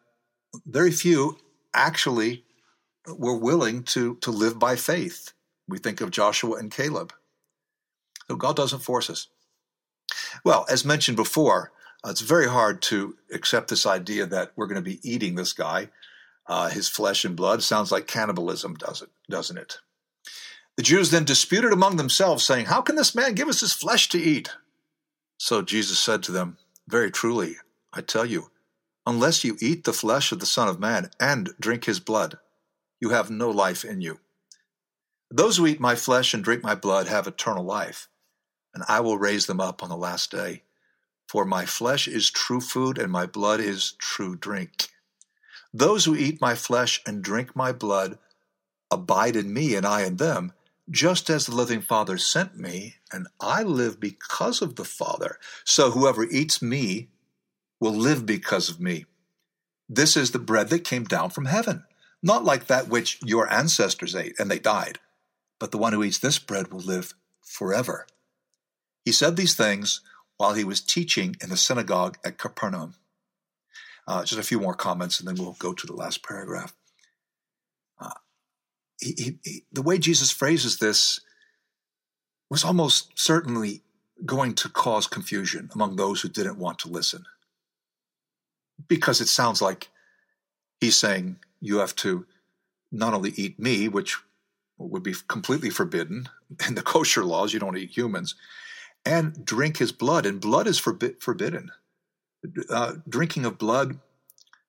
very 0.67 0.91
few 0.91 1.39
actually 1.75 2.45
were 3.07 3.37
willing 3.37 3.85
to, 3.85 4.17
to 4.17 4.31
live 4.31 4.59
by 4.59 4.77
faith. 4.77 5.33
We 5.69 5.79
think 5.79 6.01
of 6.01 6.11
Joshua 6.11 6.57
and 6.57 6.71
Caleb. 6.71 7.13
So 8.29 8.37
God 8.37 8.57
doesn't 8.57 8.81
force 8.81 9.11
us. 9.11 9.29
Well, 10.45 10.67
as 10.69 10.85
mentioned 10.85 11.17
before, 11.17 11.73
uh, 12.05 12.11
it's 12.11 12.21
very 12.21 12.49
hard 12.49 12.83
to 12.83 13.17
accept 13.33 13.69
this 13.69 13.87
idea 13.87 14.27
that 14.27 14.53
we're 14.57 14.67
going 14.67 14.83
to 14.83 14.91
be 14.91 15.01
eating 15.03 15.35
this 15.35 15.53
guy, 15.53 15.89
uh, 16.47 16.69
his 16.69 16.89
flesh 16.89 17.25
and 17.25 17.37
blood. 17.37 17.63
Sounds 17.63 17.91
like 17.91 18.07
cannibalism, 18.07 18.75
does 18.75 19.03
it? 19.03 19.09
Doesn't 19.29 19.59
it? 19.59 19.79
The 20.77 20.83
Jews 20.83 21.11
then 21.11 21.25
disputed 21.25 21.73
among 21.73 21.97
themselves, 21.97 22.45
saying, 22.45 22.67
How 22.67 22.83
can 22.83 22.97
this 22.97 23.15
man 23.15 23.35
give 23.35 23.49
us 23.49 23.61
his 23.61 23.73
flesh 23.73 24.09
to 24.11 24.19
eat? 24.19 24.51
So 25.39 25.63
Jesus 25.63 25.99
said 25.99 26.23
to 26.25 26.33
them, 26.33 26.59
Very 26.87 27.11
truly, 27.11 27.57
I 27.93 28.03
tell 28.03 28.27
you, 28.27 28.51
unless 29.07 29.43
you 29.43 29.57
eat 29.61 29.85
the 29.85 29.93
flesh 29.93 30.33
of 30.33 30.41
the 30.41 30.47
Son 30.47 30.69
of 30.69 30.79
Man 30.79 31.11
and 31.19 31.51
drink 31.59 31.87
his 31.87 32.01
blood, 32.01 32.39
you 33.01 33.11
have 33.11 33.31
no 33.31 33.51
life 33.51 33.85
in 33.85 34.01
you. 34.01 34.21
Those 35.31 35.57
who 35.57 35.67
eat 35.67 35.81
my 35.81 35.95
flesh 35.95 36.35
and 36.35 36.45
drink 36.45 36.63
my 36.63 36.75
blood 36.75 37.09
have 37.09 37.27
eternal 37.27 37.65
life, 37.65 38.09
and 38.75 38.85
I 38.89 39.01
will 39.01 39.19
raise 39.19 39.47
them 39.47 39.61
up 39.61 39.83
on 39.83 39.89
the 39.89 39.97
last 39.97 40.31
day. 40.31 40.63
For 41.29 41.45
my 41.45 41.67
flesh 41.67 42.07
is 42.07 42.31
true 42.31 42.61
food, 42.61 42.99
and 42.99 43.11
my 43.11 43.27
blood 43.27 43.61
is 43.61 43.93
true 43.99 44.37
drink. 44.37 44.89
Those 45.75 46.05
who 46.05 46.15
eat 46.15 46.41
my 46.41 46.55
flesh 46.55 47.03
and 47.07 47.23
drink 47.23 47.57
my 47.57 47.73
blood 47.73 48.19
abide 48.91 49.37
in 49.37 49.53
me, 49.53 49.75
and 49.75 49.85
I 49.85 50.03
in 50.03 50.17
them 50.17 50.53
just 50.91 51.29
as 51.29 51.47
the 51.47 51.55
living 51.55 51.81
Father 51.81 52.17
sent 52.17 52.57
me, 52.57 52.97
and 53.13 53.27
I 53.41 53.63
live 53.63 53.99
because 53.99 54.63
of 54.63 54.77
the 54.77 54.85
Father. 54.85 55.39
So 55.65 55.91
whoever 55.91 56.25
eats 56.25 56.63
me 56.63 57.09
will 57.81 57.95
live 57.95 58.25
because 58.25 58.69
of 58.69 58.81
me. 58.81 59.07
This 59.89 60.17
is 60.17 60.31
the 60.31 60.39
bread 60.39 60.69
that 60.69 60.85
came 60.85 61.05
down 61.05 61.31
from 61.31 61.47
heaven, 61.47 61.85
not 62.23 62.45
like 62.45 62.67
that 62.67 62.89
which 62.89 63.19
your 63.25 63.53
ancestors 63.53 64.15
ate 64.15 64.39
and 64.39 64.51
they 64.51 64.59
died, 64.59 64.99
but 65.59 65.71
the 65.71 65.79
one 65.79 65.93
who 65.93 66.05
eats 66.05 66.19
this 66.19 66.39
bread 66.39 66.73
will 66.73 66.81
live 66.81 67.15
forever. 67.43 68.07
He 69.05 69.13
said 69.13 69.37
these 69.37 69.55
things 69.55 70.01
while 70.37 70.55
he 70.55 70.65
was 70.65 70.81
teaching 70.81 71.37
in 71.43 71.51
the 71.51 71.57
synagogue 71.57 72.19
at 72.25 72.39
Capernaum. 72.39 72.95
Uh, 74.09 74.25
just 74.25 74.41
a 74.41 74.45
few 74.45 74.61
more 74.61 74.75
comments, 74.75 75.19
and 75.19 75.29
then 75.29 75.37
we'll 75.37 75.57
go 75.59 75.73
to 75.73 75.87
the 75.87 75.93
last 75.93 76.23
paragraph 76.23 76.75
he, 79.01 79.39
he, 79.45 79.65
the 79.73 79.83
way 79.83 79.99
Jesus 79.99 80.31
phrases 80.31 80.79
this 80.79 81.21
was 82.51 82.65
almost 82.65 83.19
certainly 83.19 83.83
going 84.25 84.55
to 84.55 84.69
cause 84.69 85.07
confusion 85.07 85.69
among 85.75 85.97
those 85.97 86.21
who 86.21 86.29
didn't 86.29 86.59
want 86.59 86.79
to 86.81 86.89
listen. 86.89 87.25
Because 88.89 89.21
it 89.21 89.29
sounds 89.29 89.61
like 89.61 89.89
he's 90.81 90.97
saying 90.97 91.39
you 91.61 91.79
have 91.79 91.95
to 91.97 92.27
not 92.93 93.15
only 93.15 93.33
eat 93.37 93.59
me, 93.59 93.89
which 93.89 94.17
would 94.79 95.03
be 95.03 95.15
completely 95.29 95.71
forbidden 95.71 96.29
in 96.69 96.75
the 96.75 96.83
kosher 96.83 97.25
laws, 97.25 97.53
you 97.53 97.61
don't 97.61 97.77
eat 97.77 97.97
humans, 97.97 98.35
and 99.05 99.45
drink 99.45 99.79
his 99.79 99.93
blood, 99.93 100.27
and 100.27 100.41
blood 100.41 100.67
is 100.67 100.81
forbi- 100.81 101.21
forbidden. 101.21 101.71
Uh, 102.71 102.95
drinking 103.09 103.45
of 103.45 103.59
blood 103.59 103.99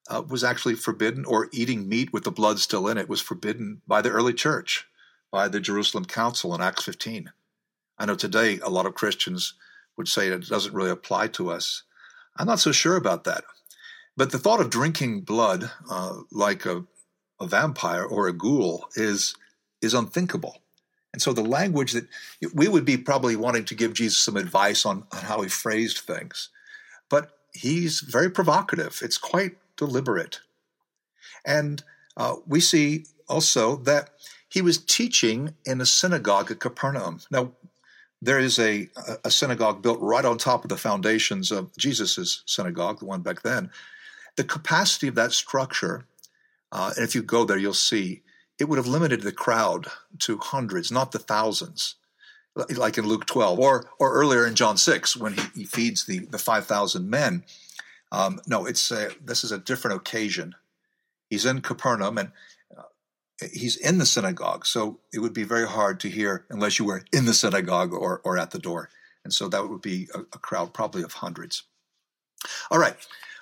uh, 0.10 0.24
was 0.28 0.44
actually 0.44 0.76
forbidden, 0.76 1.26
or 1.26 1.50
eating 1.52 1.88
meat 1.90 2.14
with 2.14 2.24
the 2.24 2.32
blood 2.32 2.60
still 2.60 2.88
in 2.88 2.98
it 2.98 3.10
was 3.10 3.22
forbidden 3.22 3.82
by 3.88 4.02
the 4.02 4.10
early 4.10 4.34
church, 4.34 4.88
by 5.32 5.48
the 5.48 5.60
Jerusalem 5.60 6.06
Council 6.06 6.56
in 6.56 6.62
Acts 6.62 6.84
15. 6.84 7.32
I 7.98 8.06
know 8.06 8.16
today 8.16 8.60
a 8.60 8.70
lot 8.70 8.86
of 8.86 8.96
Christians 8.96 9.56
would 9.98 10.08
say 10.08 10.28
it 10.28 10.48
doesn't 10.48 10.74
really 10.74 10.92
apply 10.92 11.28
to 11.30 11.50
us. 11.50 11.84
I'm 12.38 12.48
not 12.48 12.60
so 12.60 12.72
sure 12.72 12.96
about 12.96 13.24
that. 13.24 13.44
But 14.16 14.32
the 14.32 14.40
thought 14.40 14.62
of 14.62 14.70
drinking 14.70 15.22
blood 15.22 15.70
uh, 15.90 16.18
like 16.32 16.66
a, 16.66 16.86
a 17.40 17.48
vampire 17.48 18.04
or 18.04 18.28
a 18.28 18.34
ghoul 18.34 18.88
is 18.96 19.36
is 19.82 19.94
unthinkable. 19.94 20.62
And 21.14 21.22
so 21.22 21.34
the 21.34 21.42
language 21.42 21.94
that 21.94 22.08
we 22.54 22.68
would 22.68 22.86
be 22.86 22.98
probably 22.98 23.36
wanting 23.36 23.66
to 23.66 23.76
give 23.76 23.94
Jesus 23.94 24.18
some 24.18 24.38
advice 24.38 24.86
on, 24.86 25.06
on 25.12 25.24
how 25.24 25.42
he 25.42 25.50
phrased 25.50 26.00
things. 26.00 26.50
But 27.10 27.32
he's 27.54 28.02
very 28.02 28.30
provocative. 28.30 29.00
It's 29.02 29.18
quite 29.18 29.58
deliberate. 29.78 30.42
And 31.46 31.84
uh, 32.16 32.36
we 32.46 32.60
see 32.60 33.06
also 33.28 33.78
that 33.78 34.12
he 34.50 34.62
was 34.62 34.78
teaching 34.78 35.56
in 35.66 35.82
a 35.82 35.86
synagogue 35.86 36.52
at 36.52 36.60
Capernaum. 36.60 37.22
Now, 37.32 37.54
there 38.22 38.40
is 38.40 38.58
a, 38.58 38.90
a 39.24 39.30
synagogue 39.30 39.82
built 39.82 40.00
right 40.02 40.26
on 40.26 40.38
top 40.38 40.64
of 40.64 40.70
the 40.70 40.78
foundations 40.78 41.52
of 41.52 41.76
Jesus' 41.78 42.44
synagogue, 42.46 43.00
the 43.00 43.06
one 43.06 43.22
back 43.22 43.44
then. 43.44 43.70
The 44.36 44.44
capacity 44.44 45.08
of 45.08 45.16
that 45.16 45.34
structure, 45.34 46.06
uh, 46.72 46.94
and 46.96 47.04
if 47.04 47.14
you 47.14 47.22
go 47.22 47.46
there, 47.46 47.58
you'll 47.58 47.74
see, 47.74 48.24
it 48.60 48.68
would 48.68 48.78
have 48.78 48.88
limited 48.88 49.22
the 49.22 49.32
crowd 49.32 49.88
to 50.20 50.38
hundreds, 50.38 50.92
not 50.92 51.12
the 51.12 51.20
thousands, 51.20 51.96
like 52.76 52.98
in 52.98 53.08
Luke 53.08 53.26
12, 53.26 53.60
or, 53.60 53.90
or 54.00 54.14
earlier 54.14 54.46
in 54.46 54.56
John 54.56 54.78
6, 54.78 55.16
when 55.16 55.34
he, 55.34 55.42
he 55.56 55.64
feeds 55.64 56.06
the, 56.06 56.20
the 56.20 56.40
5,000 56.40 57.10
men. 57.10 57.44
Um, 58.12 58.40
no, 58.48 58.66
it's 58.66 58.90
a, 58.92 59.10
this 59.24 59.44
is 59.44 59.52
a 59.52 59.60
different 59.60 59.98
occasion. 59.98 60.56
He's 61.30 61.46
in 61.46 61.62
Capernaum 61.62 62.18
and 62.18 62.32
uh, 62.76 62.84
he's 63.54 63.76
in 63.76 63.98
the 63.98 64.06
synagogue, 64.06 64.66
so 64.66 65.00
it 65.14 65.20
would 65.20 65.34
be 65.34 65.44
very 65.44 65.68
hard 65.68 66.00
to 66.00 66.10
hear 66.10 66.46
unless 66.50 66.80
you 66.80 66.86
were 66.86 67.04
in 67.14 67.26
the 67.26 67.34
synagogue 67.34 67.94
or, 67.94 68.22
or 68.24 68.38
at 68.38 68.52
the 68.52 68.60
door. 68.60 68.90
And 69.24 69.34
so 69.34 69.50
that 69.50 69.68
would 69.68 69.82
be 69.82 70.08
a, 70.16 70.20
a 70.20 70.40
crowd 70.40 70.74
probably 70.74 71.04
of 71.04 71.14
hundreds. 71.14 71.64
All 72.72 72.80
right. 72.80 72.96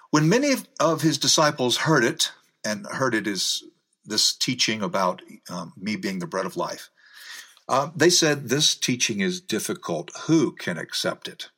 When 0.10 0.28
many 0.28 0.54
of 0.80 1.02
his 1.02 1.18
disciples 1.18 1.78
heard 1.78 2.04
it, 2.04 2.32
and 2.66 2.86
heard 2.88 3.14
it 3.14 3.28
is 3.28 3.64
this 4.06 4.36
teaching 4.36 4.82
about 4.82 5.22
um, 5.50 5.74
me 5.78 5.96
being 5.96 6.20
the 6.20 6.28
bread 6.28 6.46
of 6.46 6.58
life, 6.58 6.90
uh, 7.68 7.90
they 7.96 8.10
said, 8.10 8.50
This 8.50 8.76
teaching 8.76 9.22
is 9.22 9.42
difficult. 9.42 10.12
Who 10.28 10.52
can 10.52 10.78
accept 10.78 11.28
it? 11.28 11.50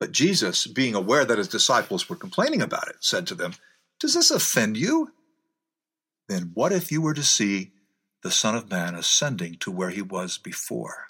But 0.00 0.12
Jesus, 0.12 0.66
being 0.66 0.94
aware 0.94 1.24
that 1.24 1.38
his 1.38 1.48
disciples 1.48 2.08
were 2.08 2.16
complaining 2.16 2.60
about 2.60 2.88
it, 2.88 2.96
said 3.00 3.26
to 3.28 3.34
them, 3.34 3.54
Does 4.00 4.14
this 4.14 4.30
offend 4.30 4.76
you? 4.76 5.12
Then 6.28 6.50
what 6.54 6.72
if 6.72 6.90
you 6.90 7.00
were 7.00 7.14
to 7.14 7.22
see 7.22 7.72
the 8.22 8.30
Son 8.30 8.54
of 8.54 8.70
Man 8.70 8.94
ascending 8.94 9.56
to 9.60 9.70
where 9.70 9.90
he 9.90 10.02
was 10.02 10.38
before? 10.38 11.06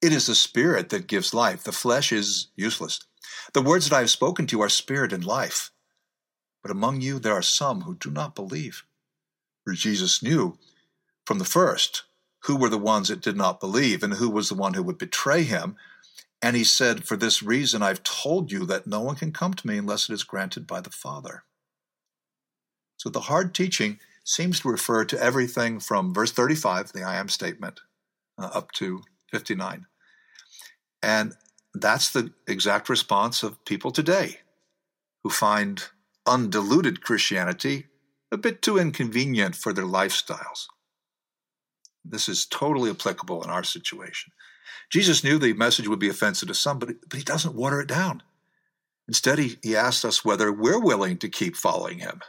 It 0.00 0.12
is 0.12 0.26
the 0.26 0.34
Spirit 0.34 0.90
that 0.90 1.06
gives 1.06 1.34
life, 1.34 1.64
the 1.64 1.72
flesh 1.72 2.12
is 2.12 2.48
useless. 2.56 3.00
The 3.52 3.62
words 3.62 3.88
that 3.88 3.96
I 3.96 4.00
have 4.00 4.10
spoken 4.10 4.46
to 4.46 4.56
you 4.56 4.62
are 4.62 4.68
spirit 4.68 5.12
and 5.12 5.24
life. 5.24 5.70
But 6.62 6.70
among 6.70 7.00
you 7.00 7.18
there 7.18 7.32
are 7.34 7.42
some 7.42 7.82
who 7.82 7.94
do 7.94 8.10
not 8.10 8.34
believe. 8.34 8.84
For 9.64 9.72
Jesus 9.72 10.22
knew 10.22 10.58
from 11.24 11.38
the 11.38 11.44
first 11.44 12.04
who 12.44 12.56
were 12.56 12.68
the 12.68 12.78
ones 12.78 13.08
that 13.08 13.22
did 13.22 13.36
not 13.36 13.60
believe 13.60 14.02
and 14.02 14.14
who 14.14 14.28
was 14.28 14.48
the 14.48 14.54
one 14.54 14.74
who 14.74 14.82
would 14.82 14.98
betray 14.98 15.42
him. 15.42 15.76
And 16.42 16.56
he 16.56 16.64
said, 16.64 17.04
For 17.04 17.16
this 17.16 17.42
reason, 17.42 17.82
I've 17.82 18.02
told 18.02 18.52
you 18.52 18.66
that 18.66 18.86
no 18.86 19.00
one 19.00 19.16
can 19.16 19.32
come 19.32 19.54
to 19.54 19.66
me 19.66 19.78
unless 19.78 20.08
it 20.08 20.12
is 20.12 20.22
granted 20.24 20.66
by 20.66 20.82
the 20.82 20.90
Father. 20.90 21.44
So 22.98 23.08
the 23.08 23.20
hard 23.20 23.54
teaching 23.54 23.98
seems 24.24 24.60
to 24.60 24.68
refer 24.68 25.04
to 25.06 25.22
everything 25.22 25.80
from 25.80 26.12
verse 26.12 26.32
35, 26.32 26.92
the 26.92 27.02
I 27.02 27.16
am 27.16 27.28
statement, 27.28 27.80
uh, 28.38 28.50
up 28.52 28.72
to 28.72 29.02
59. 29.30 29.86
And 31.02 31.34
that's 31.74 32.10
the 32.10 32.32
exact 32.46 32.88
response 32.88 33.42
of 33.42 33.64
people 33.64 33.90
today 33.90 34.38
who 35.22 35.30
find 35.30 35.84
undiluted 36.26 37.02
Christianity 37.02 37.86
a 38.34 38.38
bit 38.38 38.60
too 38.60 38.78
inconvenient 38.78 39.56
for 39.56 39.72
their 39.72 39.84
lifestyles. 39.84 40.66
This 42.04 42.28
is 42.28 42.44
totally 42.44 42.90
applicable 42.90 43.42
in 43.42 43.50
our 43.50 43.64
situation. 43.64 44.32
Jesus 44.90 45.24
knew 45.24 45.38
the 45.38 45.54
message 45.54 45.88
would 45.88 45.98
be 45.98 46.10
offensive 46.10 46.48
to 46.48 46.54
some, 46.54 46.78
but, 46.78 46.90
he 47.14 47.22
doesn't 47.22 47.54
water 47.54 47.80
it 47.80 47.88
down. 47.88 48.22
Instead, 49.08 49.38
he, 49.38 49.56
he 49.62 49.76
asks 49.76 50.04
us 50.04 50.24
whether 50.24 50.52
we're 50.52 50.80
willing 50.80 51.16
to 51.18 51.28
keep 51.28 51.56
following 51.56 51.98
him. 51.98 52.20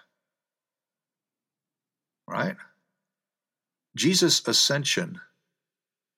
Right? 2.27 2.55
Jesus' 3.95 4.45
ascension, 4.47 5.21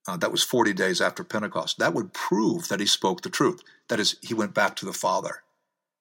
uh, 0.07 0.17
that 0.17 0.31
was 0.31 0.43
40 0.43 0.73
days 0.73 1.01
after 1.01 1.23
Pentecost, 1.23 1.79
that 1.79 1.93
would 1.93 2.13
prove 2.13 2.69
that 2.69 2.79
he 2.79 2.85
spoke 2.85 3.21
the 3.21 3.29
truth. 3.29 3.61
That 3.89 3.99
is, 3.99 4.17
he 4.21 4.33
went 4.33 4.53
back 4.53 4.75
to 4.77 4.85
the 4.85 4.93
Father, 4.93 5.43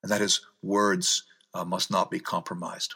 and 0.02 0.10
that 0.10 0.20
his 0.20 0.40
words 0.62 1.24
uh, 1.52 1.64
must 1.64 1.90
not 1.90 2.10
be 2.10 2.20
compromised. 2.20 2.94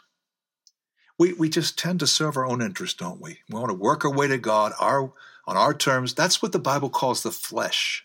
We, 1.21 1.33
we 1.33 1.49
just 1.49 1.77
tend 1.77 1.99
to 1.99 2.07
serve 2.07 2.35
our 2.35 2.47
own 2.47 2.63
interest, 2.63 2.97
don't 2.97 3.21
we? 3.21 3.41
We 3.47 3.59
want 3.59 3.69
to 3.69 3.75
work 3.75 4.03
our 4.03 4.11
way 4.11 4.25
to 4.25 4.39
God, 4.39 4.73
our 4.79 5.13
on 5.45 5.55
our 5.55 5.71
terms. 5.71 6.15
That's 6.15 6.41
what 6.41 6.51
the 6.51 6.57
Bible 6.57 6.89
calls 6.89 7.21
the 7.21 7.29
flesh. 7.29 8.03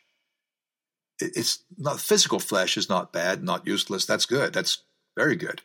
It's 1.19 1.61
not 1.79 1.99
physical 1.99 2.39
flesh 2.39 2.77
is 2.77 2.91
not 2.91 3.15
bad, 3.15 3.43
not 3.43 3.67
useless. 3.67 4.05
That's 4.05 4.27
good. 4.27 4.53
That's 4.53 4.83
very 5.17 5.35
good. 5.35 5.63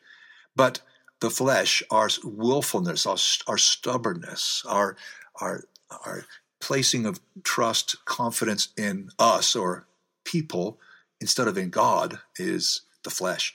But 0.55 0.79
the 1.20 1.29
flesh, 1.29 1.84
our 1.91 2.08
willfulness, 2.24 3.05
our, 3.05 3.17
our 3.48 3.58
stubbornness, 3.58 4.63
our, 4.65 4.96
our, 5.41 5.65
our 6.05 6.24
placing 6.62 7.05
of 7.05 7.20
trust, 7.43 8.05
confidence 8.05 8.70
in 8.77 9.10
us 9.20 9.58
or 9.58 9.88
people 10.24 10.79
instead 11.20 11.50
of 11.50 11.58
in 11.58 11.70
God 11.70 12.20
is 12.38 12.84
the 13.03 13.10
flesh. 13.10 13.53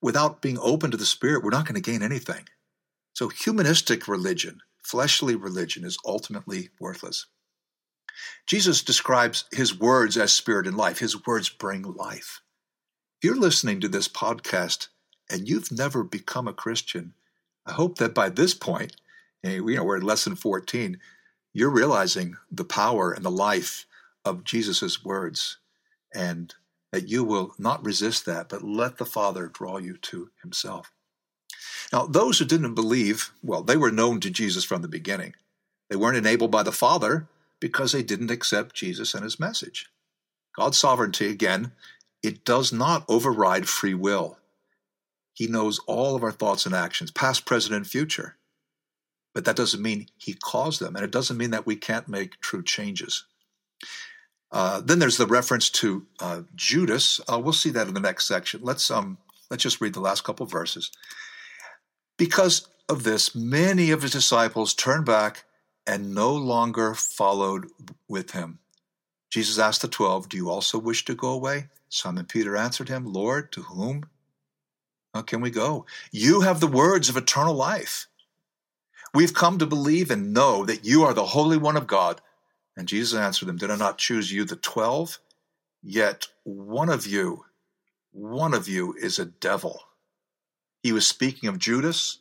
without 0.00 0.40
being 0.40 0.58
open 0.58 0.90
to 0.90 0.96
the 0.96 1.04
Spirit, 1.04 1.44
we're 1.44 1.50
not 1.50 1.66
going 1.66 1.74
to 1.74 1.90
gain 1.90 2.02
anything. 2.02 2.46
So, 3.16 3.30
humanistic 3.30 4.08
religion, 4.08 4.60
fleshly 4.82 5.36
religion, 5.36 5.86
is 5.86 5.96
ultimately 6.04 6.68
worthless. 6.78 7.24
Jesus 8.44 8.82
describes 8.82 9.46
his 9.52 9.74
words 9.74 10.18
as 10.18 10.34
spirit 10.34 10.66
and 10.66 10.76
life. 10.76 10.98
His 10.98 11.24
words 11.26 11.48
bring 11.48 11.80
life. 11.80 12.42
If 13.16 13.24
you're 13.24 13.40
listening 13.40 13.80
to 13.80 13.88
this 13.88 14.06
podcast 14.06 14.88
and 15.30 15.48
you've 15.48 15.72
never 15.72 16.04
become 16.04 16.46
a 16.46 16.52
Christian, 16.52 17.14
I 17.64 17.72
hope 17.72 17.96
that 17.96 18.12
by 18.12 18.28
this 18.28 18.52
point, 18.52 18.96
eh, 19.42 19.54
you 19.54 19.76
know, 19.76 19.84
we're 19.84 19.96
in 19.96 20.02
lesson 20.02 20.36
14, 20.36 21.00
you're 21.54 21.70
realizing 21.70 22.36
the 22.50 22.66
power 22.66 23.12
and 23.12 23.24
the 23.24 23.30
life 23.30 23.86
of 24.26 24.44
Jesus' 24.44 25.02
words 25.02 25.56
and 26.14 26.54
that 26.92 27.08
you 27.08 27.24
will 27.24 27.54
not 27.58 27.82
resist 27.82 28.26
that, 28.26 28.50
but 28.50 28.62
let 28.62 28.98
the 28.98 29.06
Father 29.06 29.46
draw 29.46 29.78
you 29.78 29.96
to 30.02 30.28
himself. 30.42 30.92
Now, 31.92 32.06
those 32.06 32.38
who 32.38 32.44
didn't 32.44 32.74
believe, 32.74 33.32
well, 33.42 33.62
they 33.62 33.76
were 33.76 33.90
known 33.90 34.20
to 34.20 34.30
Jesus 34.30 34.64
from 34.64 34.82
the 34.82 34.88
beginning. 34.88 35.34
They 35.88 35.96
weren't 35.96 36.16
enabled 36.16 36.50
by 36.50 36.62
the 36.62 36.72
Father 36.72 37.28
because 37.60 37.92
they 37.92 38.02
didn't 38.02 38.30
accept 38.30 38.74
Jesus 38.74 39.14
and 39.14 39.22
his 39.22 39.40
message. 39.40 39.86
God's 40.56 40.78
sovereignty, 40.78 41.28
again, 41.28 41.72
it 42.22 42.44
does 42.44 42.72
not 42.72 43.04
override 43.08 43.68
free 43.68 43.94
will. 43.94 44.38
He 45.32 45.46
knows 45.46 45.78
all 45.86 46.16
of 46.16 46.22
our 46.22 46.32
thoughts 46.32 46.66
and 46.66 46.74
actions, 46.74 47.10
past, 47.10 47.44
present, 47.44 47.74
and 47.74 47.86
future. 47.86 48.36
But 49.34 49.44
that 49.44 49.56
doesn't 49.56 49.82
mean 49.82 50.06
he 50.16 50.32
caused 50.32 50.80
them, 50.80 50.96
and 50.96 51.04
it 51.04 51.10
doesn't 51.10 51.36
mean 51.36 51.50
that 51.50 51.66
we 51.66 51.76
can't 51.76 52.08
make 52.08 52.40
true 52.40 52.62
changes. 52.62 53.24
Uh, 54.50 54.80
then 54.80 54.98
there's 54.98 55.18
the 55.18 55.26
reference 55.26 55.68
to 55.68 56.06
uh, 56.20 56.42
Judas. 56.54 57.20
Uh, 57.30 57.38
we'll 57.38 57.52
see 57.52 57.68
that 57.70 57.86
in 57.86 57.92
the 57.92 58.00
next 58.00 58.26
section. 58.26 58.60
Let's 58.62 58.90
um, 58.90 59.18
let's 59.50 59.62
just 59.62 59.82
read 59.82 59.92
the 59.92 60.00
last 60.00 60.24
couple 60.24 60.46
verses. 60.46 60.90
Because 62.16 62.68
of 62.88 63.02
this, 63.02 63.34
many 63.34 63.90
of 63.90 64.02
his 64.02 64.12
disciples 64.12 64.74
turned 64.74 65.04
back 65.04 65.44
and 65.86 66.14
no 66.14 66.32
longer 66.32 66.94
followed 66.94 67.68
with 68.08 68.32
him. 68.32 68.58
Jesus 69.30 69.58
asked 69.58 69.82
the 69.82 69.88
twelve, 69.88 70.28
Do 70.28 70.36
you 70.36 70.50
also 70.50 70.78
wish 70.78 71.04
to 71.04 71.14
go 71.14 71.28
away? 71.28 71.68
Simon 71.88 72.24
Peter 72.24 72.56
answered 72.56 72.88
him, 72.88 73.12
Lord, 73.12 73.52
to 73.52 73.62
whom 73.62 74.06
can 75.26 75.40
we 75.40 75.50
go? 75.50 75.86
You 76.12 76.42
have 76.42 76.60
the 76.60 76.66
words 76.66 77.08
of 77.08 77.16
eternal 77.16 77.54
life. 77.54 78.06
We've 79.14 79.32
come 79.32 79.58
to 79.58 79.66
believe 79.66 80.10
and 80.10 80.34
know 80.34 80.64
that 80.66 80.84
you 80.84 81.04
are 81.04 81.14
the 81.14 81.24
Holy 81.24 81.56
One 81.56 81.76
of 81.76 81.86
God. 81.86 82.20
And 82.76 82.86
Jesus 82.86 83.18
answered 83.18 83.46
them, 83.46 83.56
Did 83.56 83.70
I 83.70 83.76
not 83.76 83.98
choose 83.98 84.30
you, 84.30 84.44
the 84.44 84.56
twelve? 84.56 85.18
Yet 85.82 86.26
one 86.44 86.90
of 86.90 87.06
you, 87.06 87.46
one 88.12 88.52
of 88.52 88.68
you 88.68 88.94
is 88.94 89.18
a 89.18 89.24
devil. 89.24 89.85
He 90.86 90.92
was 90.92 91.04
speaking 91.04 91.48
of 91.48 91.58
Judas, 91.58 92.20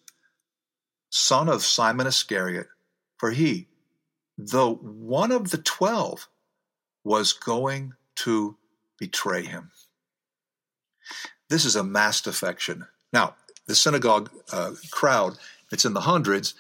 son 1.12 1.50
of 1.50 1.63
Simon 1.63 2.07
Iscariot, 2.07 2.65
for 3.15 3.29
he, 3.29 3.67
though 4.39 4.74
one 4.74 5.31
of 5.31 5.51
the 5.51 5.60
twelve, 5.60 6.27
was 7.03 7.31
going 7.31 7.93
to 8.15 8.57
betray 8.98 9.43
him. 9.43 9.69
This 11.48 11.63
is 11.63 11.75
a 11.75 11.84
mass 11.84 12.22
defection. 12.22 12.88
Now, 13.13 13.36
the 13.67 13.75
synagogue 13.75 14.31
uh, 14.51 14.72
crowd, 14.89 15.38
it's 15.72 15.86
in 15.86 15.93
the 15.93 16.01
hundreds, 16.01 16.55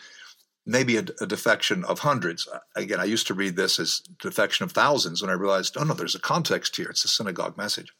maybe 0.63 0.97
a, 0.97 1.05
a, 1.21 1.25
defection 1.25 1.83
of 1.85 1.97
hundreds. 1.97 2.47
Again, 2.75 2.99
I 2.99 3.05
used 3.05 3.25
to 3.25 3.33
read 3.33 3.55
this 3.55 3.79
as 3.79 4.03
defection 4.21 4.63
of 4.63 4.73
thousands 4.73 5.23
when 5.23 5.31
I 5.31 5.33
realized, 5.33 5.75
oh 5.75 5.83
no, 5.83 5.95
there's 5.95 6.13
a 6.13 6.19
context 6.19 6.75
here. 6.75 6.89
It's 6.89 7.03
a 7.03 7.07
synagogue 7.07 7.57
message. 7.57 7.91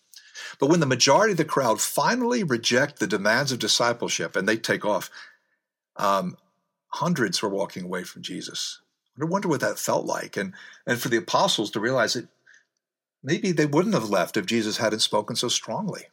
But 0.59 0.67
when 0.67 0.79
the 0.79 0.85
majority 0.85 1.31
of 1.31 1.37
the 1.37 1.45
crowd 1.45 1.81
finally 1.81 2.43
reject 2.43 2.99
the 2.99 3.07
demands 3.07 3.51
of 3.51 3.59
discipleship 3.59 4.35
and 4.35 4.47
they 4.47 4.57
take 4.57 4.85
off, 4.85 5.09
um, 5.97 6.37
hundreds 6.89 7.41
were 7.41 7.49
walking 7.49 7.83
away 7.83 8.03
from 8.03 8.21
Jesus. 8.21 8.81
I 9.19 9.25
wonder 9.25 9.47
what 9.47 9.61
that 9.61 9.79
felt 9.79 10.05
like. 10.05 10.35
And, 10.37 10.53
and 10.85 10.99
for 10.99 11.09
the 11.09 11.17
apostles 11.17 11.71
to 11.71 11.79
realize 11.79 12.13
that 12.13 12.27
maybe 13.23 13.51
they 13.51 13.65
wouldn't 13.65 13.93
have 13.93 14.09
left 14.09 14.37
if 14.37 14.45
Jesus 14.45 14.77
hadn't 14.77 14.99
spoken 14.99 15.35
so 15.35 15.47
strongly. 15.47 16.07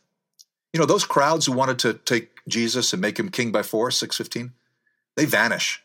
You 0.72 0.80
know, 0.80 0.86
those 0.86 1.04
crowds 1.04 1.46
who 1.46 1.52
wanted 1.52 1.78
to 1.80 1.94
take 1.94 2.40
Jesus 2.48 2.92
and 2.92 3.02
make 3.02 3.18
him 3.18 3.28
king 3.28 3.52
by 3.52 3.62
force, 3.62 3.98
615, 3.98 4.52
they 5.16 5.26
vanish. 5.26 5.82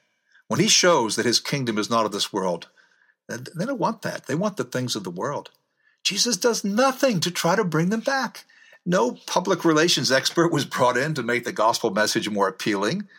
When 0.47 0.59
he 0.59 0.69
shows 0.69 1.15
that 1.15 1.25
his 1.25 1.41
kingdom 1.41 1.77
is 1.77 1.89
not 1.89 2.05
of 2.05 2.13
this 2.13 2.31
world, 2.31 2.69
they 3.27 3.65
don't 3.65 3.79
want 3.79 4.03
that. 4.03 4.27
They 4.27 4.35
want 4.35 4.55
the 4.55 4.63
things 4.63 4.95
of 4.95 5.03
the 5.03 5.11
world. 5.11 5.51
Jesus 6.07 6.37
does 6.37 6.63
nothing 6.63 7.19
to 7.19 7.29
try 7.29 7.57
to 7.57 7.65
bring 7.65 7.89
them 7.89 7.99
back. 7.99 8.45
No 8.85 9.17
public 9.27 9.65
relations 9.65 10.09
expert 10.09 10.53
was 10.53 10.63
brought 10.63 10.95
in 10.95 11.13
to 11.15 11.21
make 11.21 11.43
the 11.43 11.51
gospel 11.51 11.91
message 11.91 12.29
more 12.29 12.47
appealing. 12.47 13.09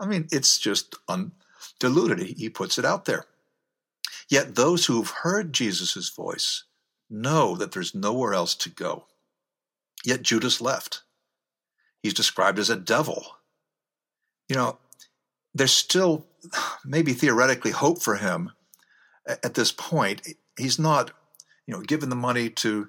I 0.00 0.06
mean, 0.06 0.26
it's 0.32 0.58
just 0.58 0.96
undiluted. 1.08 2.18
He 2.36 2.48
puts 2.48 2.76
it 2.76 2.84
out 2.84 3.04
there. 3.04 3.26
Yet 4.28 4.56
those 4.56 4.86
who've 4.86 5.08
heard 5.08 5.52
Jesus' 5.52 6.08
voice 6.08 6.64
know 7.08 7.54
that 7.54 7.70
there's 7.70 7.94
nowhere 7.94 8.34
else 8.34 8.56
to 8.56 8.68
go. 8.68 9.04
Yet 10.04 10.22
Judas 10.22 10.60
left. 10.60 11.02
He's 12.02 12.14
described 12.14 12.58
as 12.58 12.68
a 12.68 12.74
devil. 12.74 13.26
You 14.48 14.56
know, 14.56 14.78
there's 15.54 15.70
still 15.70 16.26
maybe 16.84 17.12
theoretically 17.12 17.70
hope 17.70 18.02
for 18.02 18.16
him 18.16 18.50
at 19.24 19.54
this 19.54 19.70
point. 19.70 20.26
He's 20.56 20.80
not, 20.80 21.12
you 21.68 21.74
know, 21.74 21.82
given 21.82 22.08
the 22.08 22.16
money 22.16 22.48
to 22.48 22.88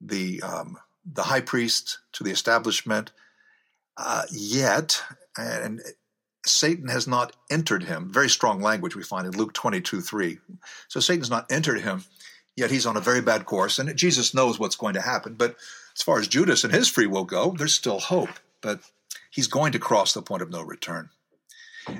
the 0.00 0.40
um, 0.42 0.76
the 1.10 1.22
high 1.22 1.40
priest 1.40 1.98
to 2.12 2.22
the 2.22 2.30
establishment 2.30 3.10
uh, 3.96 4.24
yet, 4.30 5.02
and 5.36 5.80
Satan 6.46 6.88
has 6.88 7.08
not 7.08 7.34
entered 7.50 7.84
him. 7.84 8.12
Very 8.12 8.28
strong 8.28 8.60
language 8.60 8.94
we 8.94 9.02
find 9.02 9.26
in 9.26 9.36
Luke 9.36 9.54
22 9.54 10.02
3. 10.02 10.38
So 10.88 11.00
Satan's 11.00 11.30
not 11.30 11.50
entered 11.50 11.80
him, 11.80 12.04
yet 12.54 12.70
he's 12.70 12.86
on 12.86 12.98
a 12.98 13.00
very 13.00 13.22
bad 13.22 13.46
course, 13.46 13.78
and 13.78 13.96
Jesus 13.96 14.34
knows 14.34 14.58
what's 14.58 14.76
going 14.76 14.94
to 14.94 15.00
happen. 15.00 15.34
But 15.34 15.56
as 15.96 16.02
far 16.02 16.20
as 16.20 16.28
Judas 16.28 16.62
and 16.64 16.72
his 16.72 16.88
free 16.88 17.06
will 17.06 17.24
go, 17.24 17.54
there's 17.56 17.74
still 17.74 17.98
hope, 17.98 18.38
but 18.60 18.80
he's 19.30 19.48
going 19.48 19.72
to 19.72 19.78
cross 19.78 20.12
the 20.12 20.22
point 20.22 20.42
of 20.42 20.50
no 20.50 20.62
return. 20.62 21.08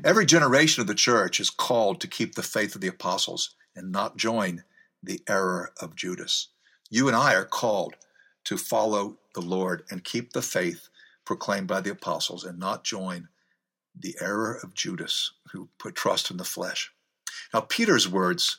Every 0.04 0.26
generation 0.26 0.82
of 0.82 0.86
the 0.86 0.94
church 0.94 1.40
is 1.40 1.48
called 1.48 2.02
to 2.02 2.06
keep 2.06 2.34
the 2.34 2.42
faith 2.42 2.74
of 2.74 2.82
the 2.82 2.88
apostles 2.88 3.54
and 3.74 3.90
not 3.90 4.18
join 4.18 4.62
the 5.02 5.22
error 5.28 5.72
of 5.80 5.94
Judas. 5.94 6.48
You 6.90 7.08
and 7.08 7.16
I 7.16 7.34
are 7.34 7.44
called 7.44 7.94
to 8.44 8.56
follow 8.56 9.18
the 9.34 9.40
Lord 9.40 9.84
and 9.90 10.04
keep 10.04 10.32
the 10.32 10.42
faith 10.42 10.88
proclaimed 11.24 11.68
by 11.68 11.80
the 11.80 11.90
apostles 11.90 12.44
and 12.44 12.58
not 12.58 12.84
join 12.84 13.28
the 13.98 14.16
error 14.20 14.58
of 14.62 14.74
Judas, 14.74 15.32
who 15.52 15.68
put 15.78 15.94
trust 15.94 16.30
in 16.30 16.36
the 16.36 16.44
flesh. 16.44 16.92
Now, 17.52 17.60
Peter's 17.60 18.08
words, 18.08 18.58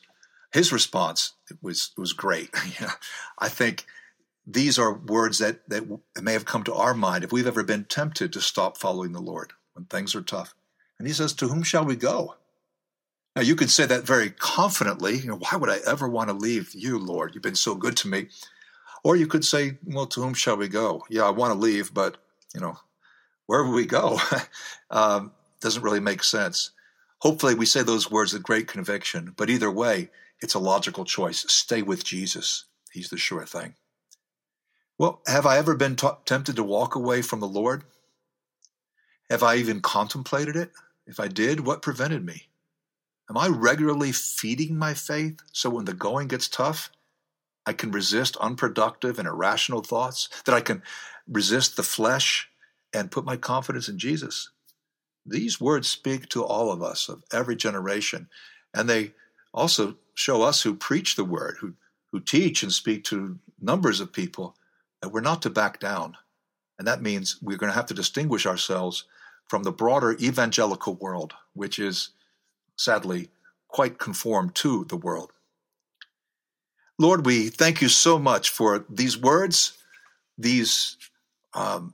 his 0.52 0.72
response 0.72 1.34
was 1.62 1.92
was 1.98 2.14
great. 2.14 2.50
I 3.40 3.50
think 3.50 3.86
these 4.46 4.80
are 4.80 4.94
words 4.94 5.38
that, 5.38 5.68
that 5.70 5.84
may 6.22 6.34
have 6.34 6.46
come 6.46 6.64
to 6.64 6.74
our 6.74 6.94
mind 6.94 7.24
if 7.24 7.32
we've 7.32 7.48
ever 7.48 7.64
been 7.64 7.86
tempted 7.86 8.34
to 8.34 8.42
stop 8.42 8.78
following 8.78 9.12
the 9.12 9.22
Lord 9.22 9.54
when 9.74 9.86
things 9.86 10.16
are 10.16 10.22
tough. 10.22 10.56
And 10.98 11.08
he 11.08 11.14
says, 11.14 11.34
To 11.34 11.48
whom 11.48 11.64
shall 11.64 11.86
we 11.86 11.96
go? 11.96 12.36
Now, 13.36 13.42
you 13.44 13.56
could 13.56 13.70
say 13.70 13.86
that 13.86 14.04
very 14.04 14.32
confidently. 14.32 15.18
You 15.18 15.28
know, 15.28 15.38
why 15.38 15.58
would 15.58 15.70
I 15.70 15.80
ever 15.88 16.08
want 16.08 16.30
to 16.30 16.36
leave 16.36 16.74
you, 16.74 16.98
Lord? 16.98 17.34
You've 17.34 17.44
been 17.44 17.56
so 17.56 17.76
good 17.76 17.96
to 17.98 18.08
me. 18.08 18.28
Or 19.04 19.16
you 19.16 19.28
could 19.28 19.46
say, 19.46 19.78
Well, 19.86 20.08
to 20.08 20.22
whom 20.22 20.34
shall 20.34 20.58
we 20.58 20.68
go? 20.68 21.04
Yeah, 21.10 21.24
I 21.24 21.30
want 21.30 21.54
to 21.54 21.60
leave, 21.60 21.94
but, 21.94 22.18
you 22.54 22.60
know, 22.60 22.78
wherever 23.46 23.72
we 23.72 23.86
go 23.86 24.20
um, 24.92 25.32
doesn't 25.62 25.84
really 25.84 26.00
make 26.00 26.24
sense. 26.24 26.72
Hopefully, 27.20 27.54
we 27.54 27.66
say 27.66 27.84
those 27.84 28.12
words 28.12 28.34
with 28.34 28.44
great 28.44 28.68
conviction, 28.68 29.34
but 29.36 29.50
either 29.50 29.72
way, 29.72 30.10
it's 30.42 30.54
a 30.54 30.60
logical 30.60 31.06
choice. 31.06 31.46
Stay 31.48 31.82
with 31.82 32.04
Jesus, 32.04 32.66
He's 32.92 33.10
the 33.10 33.18
sure 33.18 33.46
thing. 33.46 33.76
Well, 34.98 35.22
have 35.28 35.46
I 35.46 35.58
ever 35.58 35.76
been 35.76 35.96
t- 35.96 36.08
tempted 36.26 36.58
to 36.58 36.64
walk 36.64 36.96
away 36.96 37.22
from 37.22 37.40
the 37.40 37.48
Lord? 37.48 37.84
Have 39.30 39.44
I 39.44 39.56
even 39.56 39.80
contemplated 39.80 40.56
it? 40.56 40.72
If 41.08 41.20
I 41.20 41.28
did, 41.28 41.66
what 41.66 41.82
prevented 41.82 42.26
me? 42.26 42.49
Am 43.30 43.38
I 43.38 43.48
regularly 43.48 44.12
feeding 44.12 44.78
my 44.78 44.94
faith 44.94 45.40
so 45.52 45.70
when 45.70 45.86
the 45.86 45.94
going 45.94 46.28
gets 46.28 46.48
tough, 46.48 46.90
I 47.66 47.74
can 47.74 47.92
resist 47.92 48.36
unproductive 48.38 49.20
and 49.20 49.28
irrational 49.28 49.82
thoughts, 49.82 50.30
that 50.46 50.56
I 50.56 50.62
can 50.62 50.82
resist 51.28 51.76
the 51.76 51.84
flesh 51.84 52.50
and 52.92 53.12
put 53.12 53.26
my 53.26 53.38
confidence 53.38 53.88
in 53.88 54.00
Jesus? 54.00 54.50
These 55.26 55.62
words 55.62 55.88
speak 55.88 56.30
to 56.30 56.44
all 56.44 56.72
of 56.72 56.82
us 56.82 57.08
of 57.08 57.24
every 57.32 57.56
generation, 57.56 58.30
and 58.74 58.90
they 58.90 59.14
also 59.54 59.98
show 60.16 60.42
us 60.42 60.64
who 60.64 60.74
preach 60.74 61.16
the 61.16 61.24
word, 61.24 61.58
who, 61.60 61.74
who 62.12 62.20
teach 62.20 62.64
and 62.64 62.74
speak 62.74 63.04
to 63.06 63.38
numbers 63.62 64.00
of 64.00 64.12
people 64.12 64.56
that 65.02 65.10
we're 65.10 65.22
not 65.22 65.44
to 65.44 65.52
back 65.52 65.80
down. 65.80 66.18
And 66.80 66.88
that 66.88 67.02
means 67.02 67.38
we're 67.42 67.58
going 67.58 67.72
to 67.72 67.76
have 67.76 67.88
to 67.88 67.94
distinguish 67.94 68.48
ourselves 68.48 69.06
from 69.48 69.64
the 69.64 69.72
broader 69.72 70.14
evangelical 70.14 70.96
world, 70.96 71.34
which 71.54 71.78
is 71.78 72.10
sadly 72.80 73.30
quite 73.68 74.00
conform 74.00 74.50
to 74.50 74.86
the 74.86 74.96
world. 74.96 75.32
Lord, 76.98 77.26
we 77.26 77.50
thank 77.50 77.82
you 77.82 77.90
so 77.90 78.18
much 78.18 78.50
for 78.50 78.86
these 78.90 79.18
words, 79.18 79.78
these 80.38 80.98
um, 81.54 81.94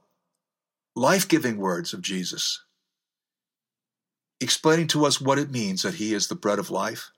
life 0.95 1.27
giving 1.27 1.57
words 1.57 1.93
of 1.93 2.01
Jesus, 2.01 2.63
explaining 4.39 4.87
to 4.87 5.05
us 5.05 5.19
what 5.19 5.39
it 5.39 5.51
means 5.51 5.81
that 5.81 5.95
He 5.95 6.13
is 6.13 6.27
the 6.27 6.35
bread 6.35 6.59
of 6.59 6.71
life, 6.71 7.11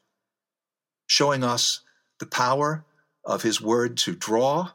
showing 1.05 1.43
us 1.43 1.81
the 2.19 2.25
power 2.25 2.85
of 3.25 3.43
His 3.43 3.61
word 3.61 3.97
to 3.97 4.15
draw, 4.15 4.71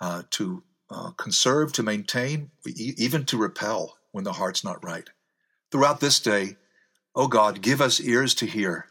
uh, 0.00 0.22
to 0.30 0.62
uh, 0.90 1.10
conserve, 1.12 1.72
to 1.72 1.82
maintain, 1.82 2.50
even 2.76 3.24
to 3.26 3.38
repel 3.38 3.96
when 4.12 4.24
the 4.24 4.32
heart's 4.32 4.64
not 4.64 4.84
right. 4.84 5.08
Throughout 5.70 6.00
this 6.00 6.20
day, 6.20 6.56
O 7.16 7.24
oh 7.24 7.28
God, 7.28 7.62
give 7.62 7.80
us 7.80 8.00
ears 8.00 8.34
to 8.34 8.46
hear. 8.46 8.86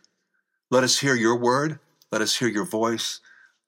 Let 0.72 0.84
us 0.84 1.00
hear 1.00 1.16
your 1.16 1.36
word. 1.36 1.80
Let 2.12 2.22
us 2.22 2.38
hear 2.38 2.48
your 2.48 2.66
voice. 2.66 3.20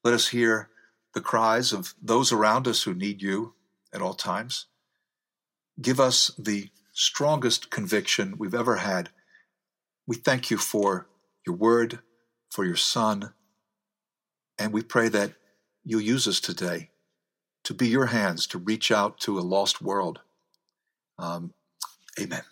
Let 0.02 0.14
us 0.14 0.28
hear 0.28 0.70
the 1.14 1.20
cries 1.20 1.72
of 1.72 1.94
those 2.00 2.32
around 2.32 2.66
us 2.66 2.84
who 2.84 2.94
need 2.94 3.20
you 3.20 3.54
at 3.92 4.00
all 4.00 4.14
times. 4.14 4.66
Give 5.80 6.00
us 6.00 6.30
the 6.38 6.70
strongest 6.92 7.70
conviction 7.70 8.36
we've 8.38 8.54
ever 8.54 8.76
had. 8.76 9.10
We 10.06 10.16
thank 10.16 10.50
you 10.50 10.56
for 10.56 11.06
your 11.46 11.56
word, 11.56 12.00
for 12.50 12.64
your 12.64 12.76
son, 12.76 13.32
and 14.58 14.72
we 14.72 14.82
pray 14.82 15.08
that 15.08 15.32
you'll 15.84 16.00
use 16.00 16.26
us 16.26 16.40
today 16.40 16.90
to 17.64 17.74
be 17.74 17.88
your 17.88 18.06
hands 18.06 18.46
to 18.46 18.58
reach 18.58 18.90
out 18.90 19.18
to 19.20 19.38
a 19.38 19.40
lost 19.40 19.82
world. 19.82 20.20
Um, 21.18 21.52
amen. 22.18 22.42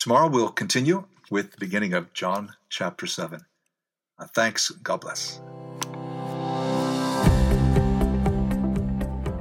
Tomorrow 0.00 0.28
we'll 0.28 0.48
continue 0.48 1.04
with 1.30 1.52
the 1.52 1.58
beginning 1.58 1.92
of 1.92 2.10
John 2.14 2.54
chapter 2.70 3.06
7. 3.06 3.42
Uh, 4.18 4.26
thanks. 4.34 4.70
God 4.70 5.02
bless. 5.02 5.42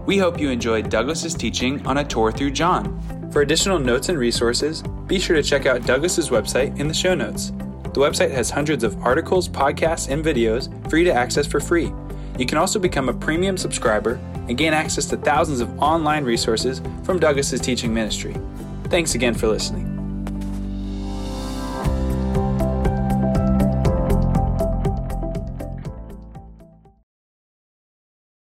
We 0.05 0.17
hope 0.17 0.37
you 0.37 0.49
enjoyed 0.49 0.89
Douglas's 0.89 1.33
teaching 1.33 1.85
on 1.87 1.99
a 1.99 2.03
tour 2.03 2.33
through 2.33 2.51
John. 2.51 2.99
For 3.31 3.41
additional 3.41 3.79
notes 3.79 4.09
and 4.09 4.17
resources, 4.17 4.83
be 5.07 5.17
sure 5.17 5.37
to 5.37 5.43
check 5.43 5.65
out 5.65 5.85
Douglas's 5.85 6.29
website 6.29 6.77
in 6.77 6.89
the 6.89 6.93
show 6.93 7.15
notes. 7.15 7.51
The 7.93 8.01
website 8.01 8.31
has 8.31 8.49
hundreds 8.49 8.83
of 8.83 9.01
articles, 9.01 9.47
podcasts, 9.47 10.09
and 10.09 10.25
videos 10.25 10.67
for 10.89 10.97
you 10.97 11.05
to 11.05 11.13
access 11.13 11.47
for 11.47 11.61
free. 11.61 11.93
You 12.37 12.45
can 12.45 12.57
also 12.57 12.79
become 12.79 13.07
a 13.07 13.13
premium 13.13 13.55
subscriber 13.55 14.19
and 14.49 14.57
gain 14.57 14.73
access 14.73 15.05
to 15.05 15.15
thousands 15.15 15.61
of 15.61 15.81
online 15.81 16.25
resources 16.25 16.81
from 17.05 17.17
Douglas's 17.17 17.61
teaching 17.61 17.93
ministry. 17.93 18.35
Thanks 18.89 19.15
again 19.15 19.35
for 19.35 19.47
listening. 19.47 19.88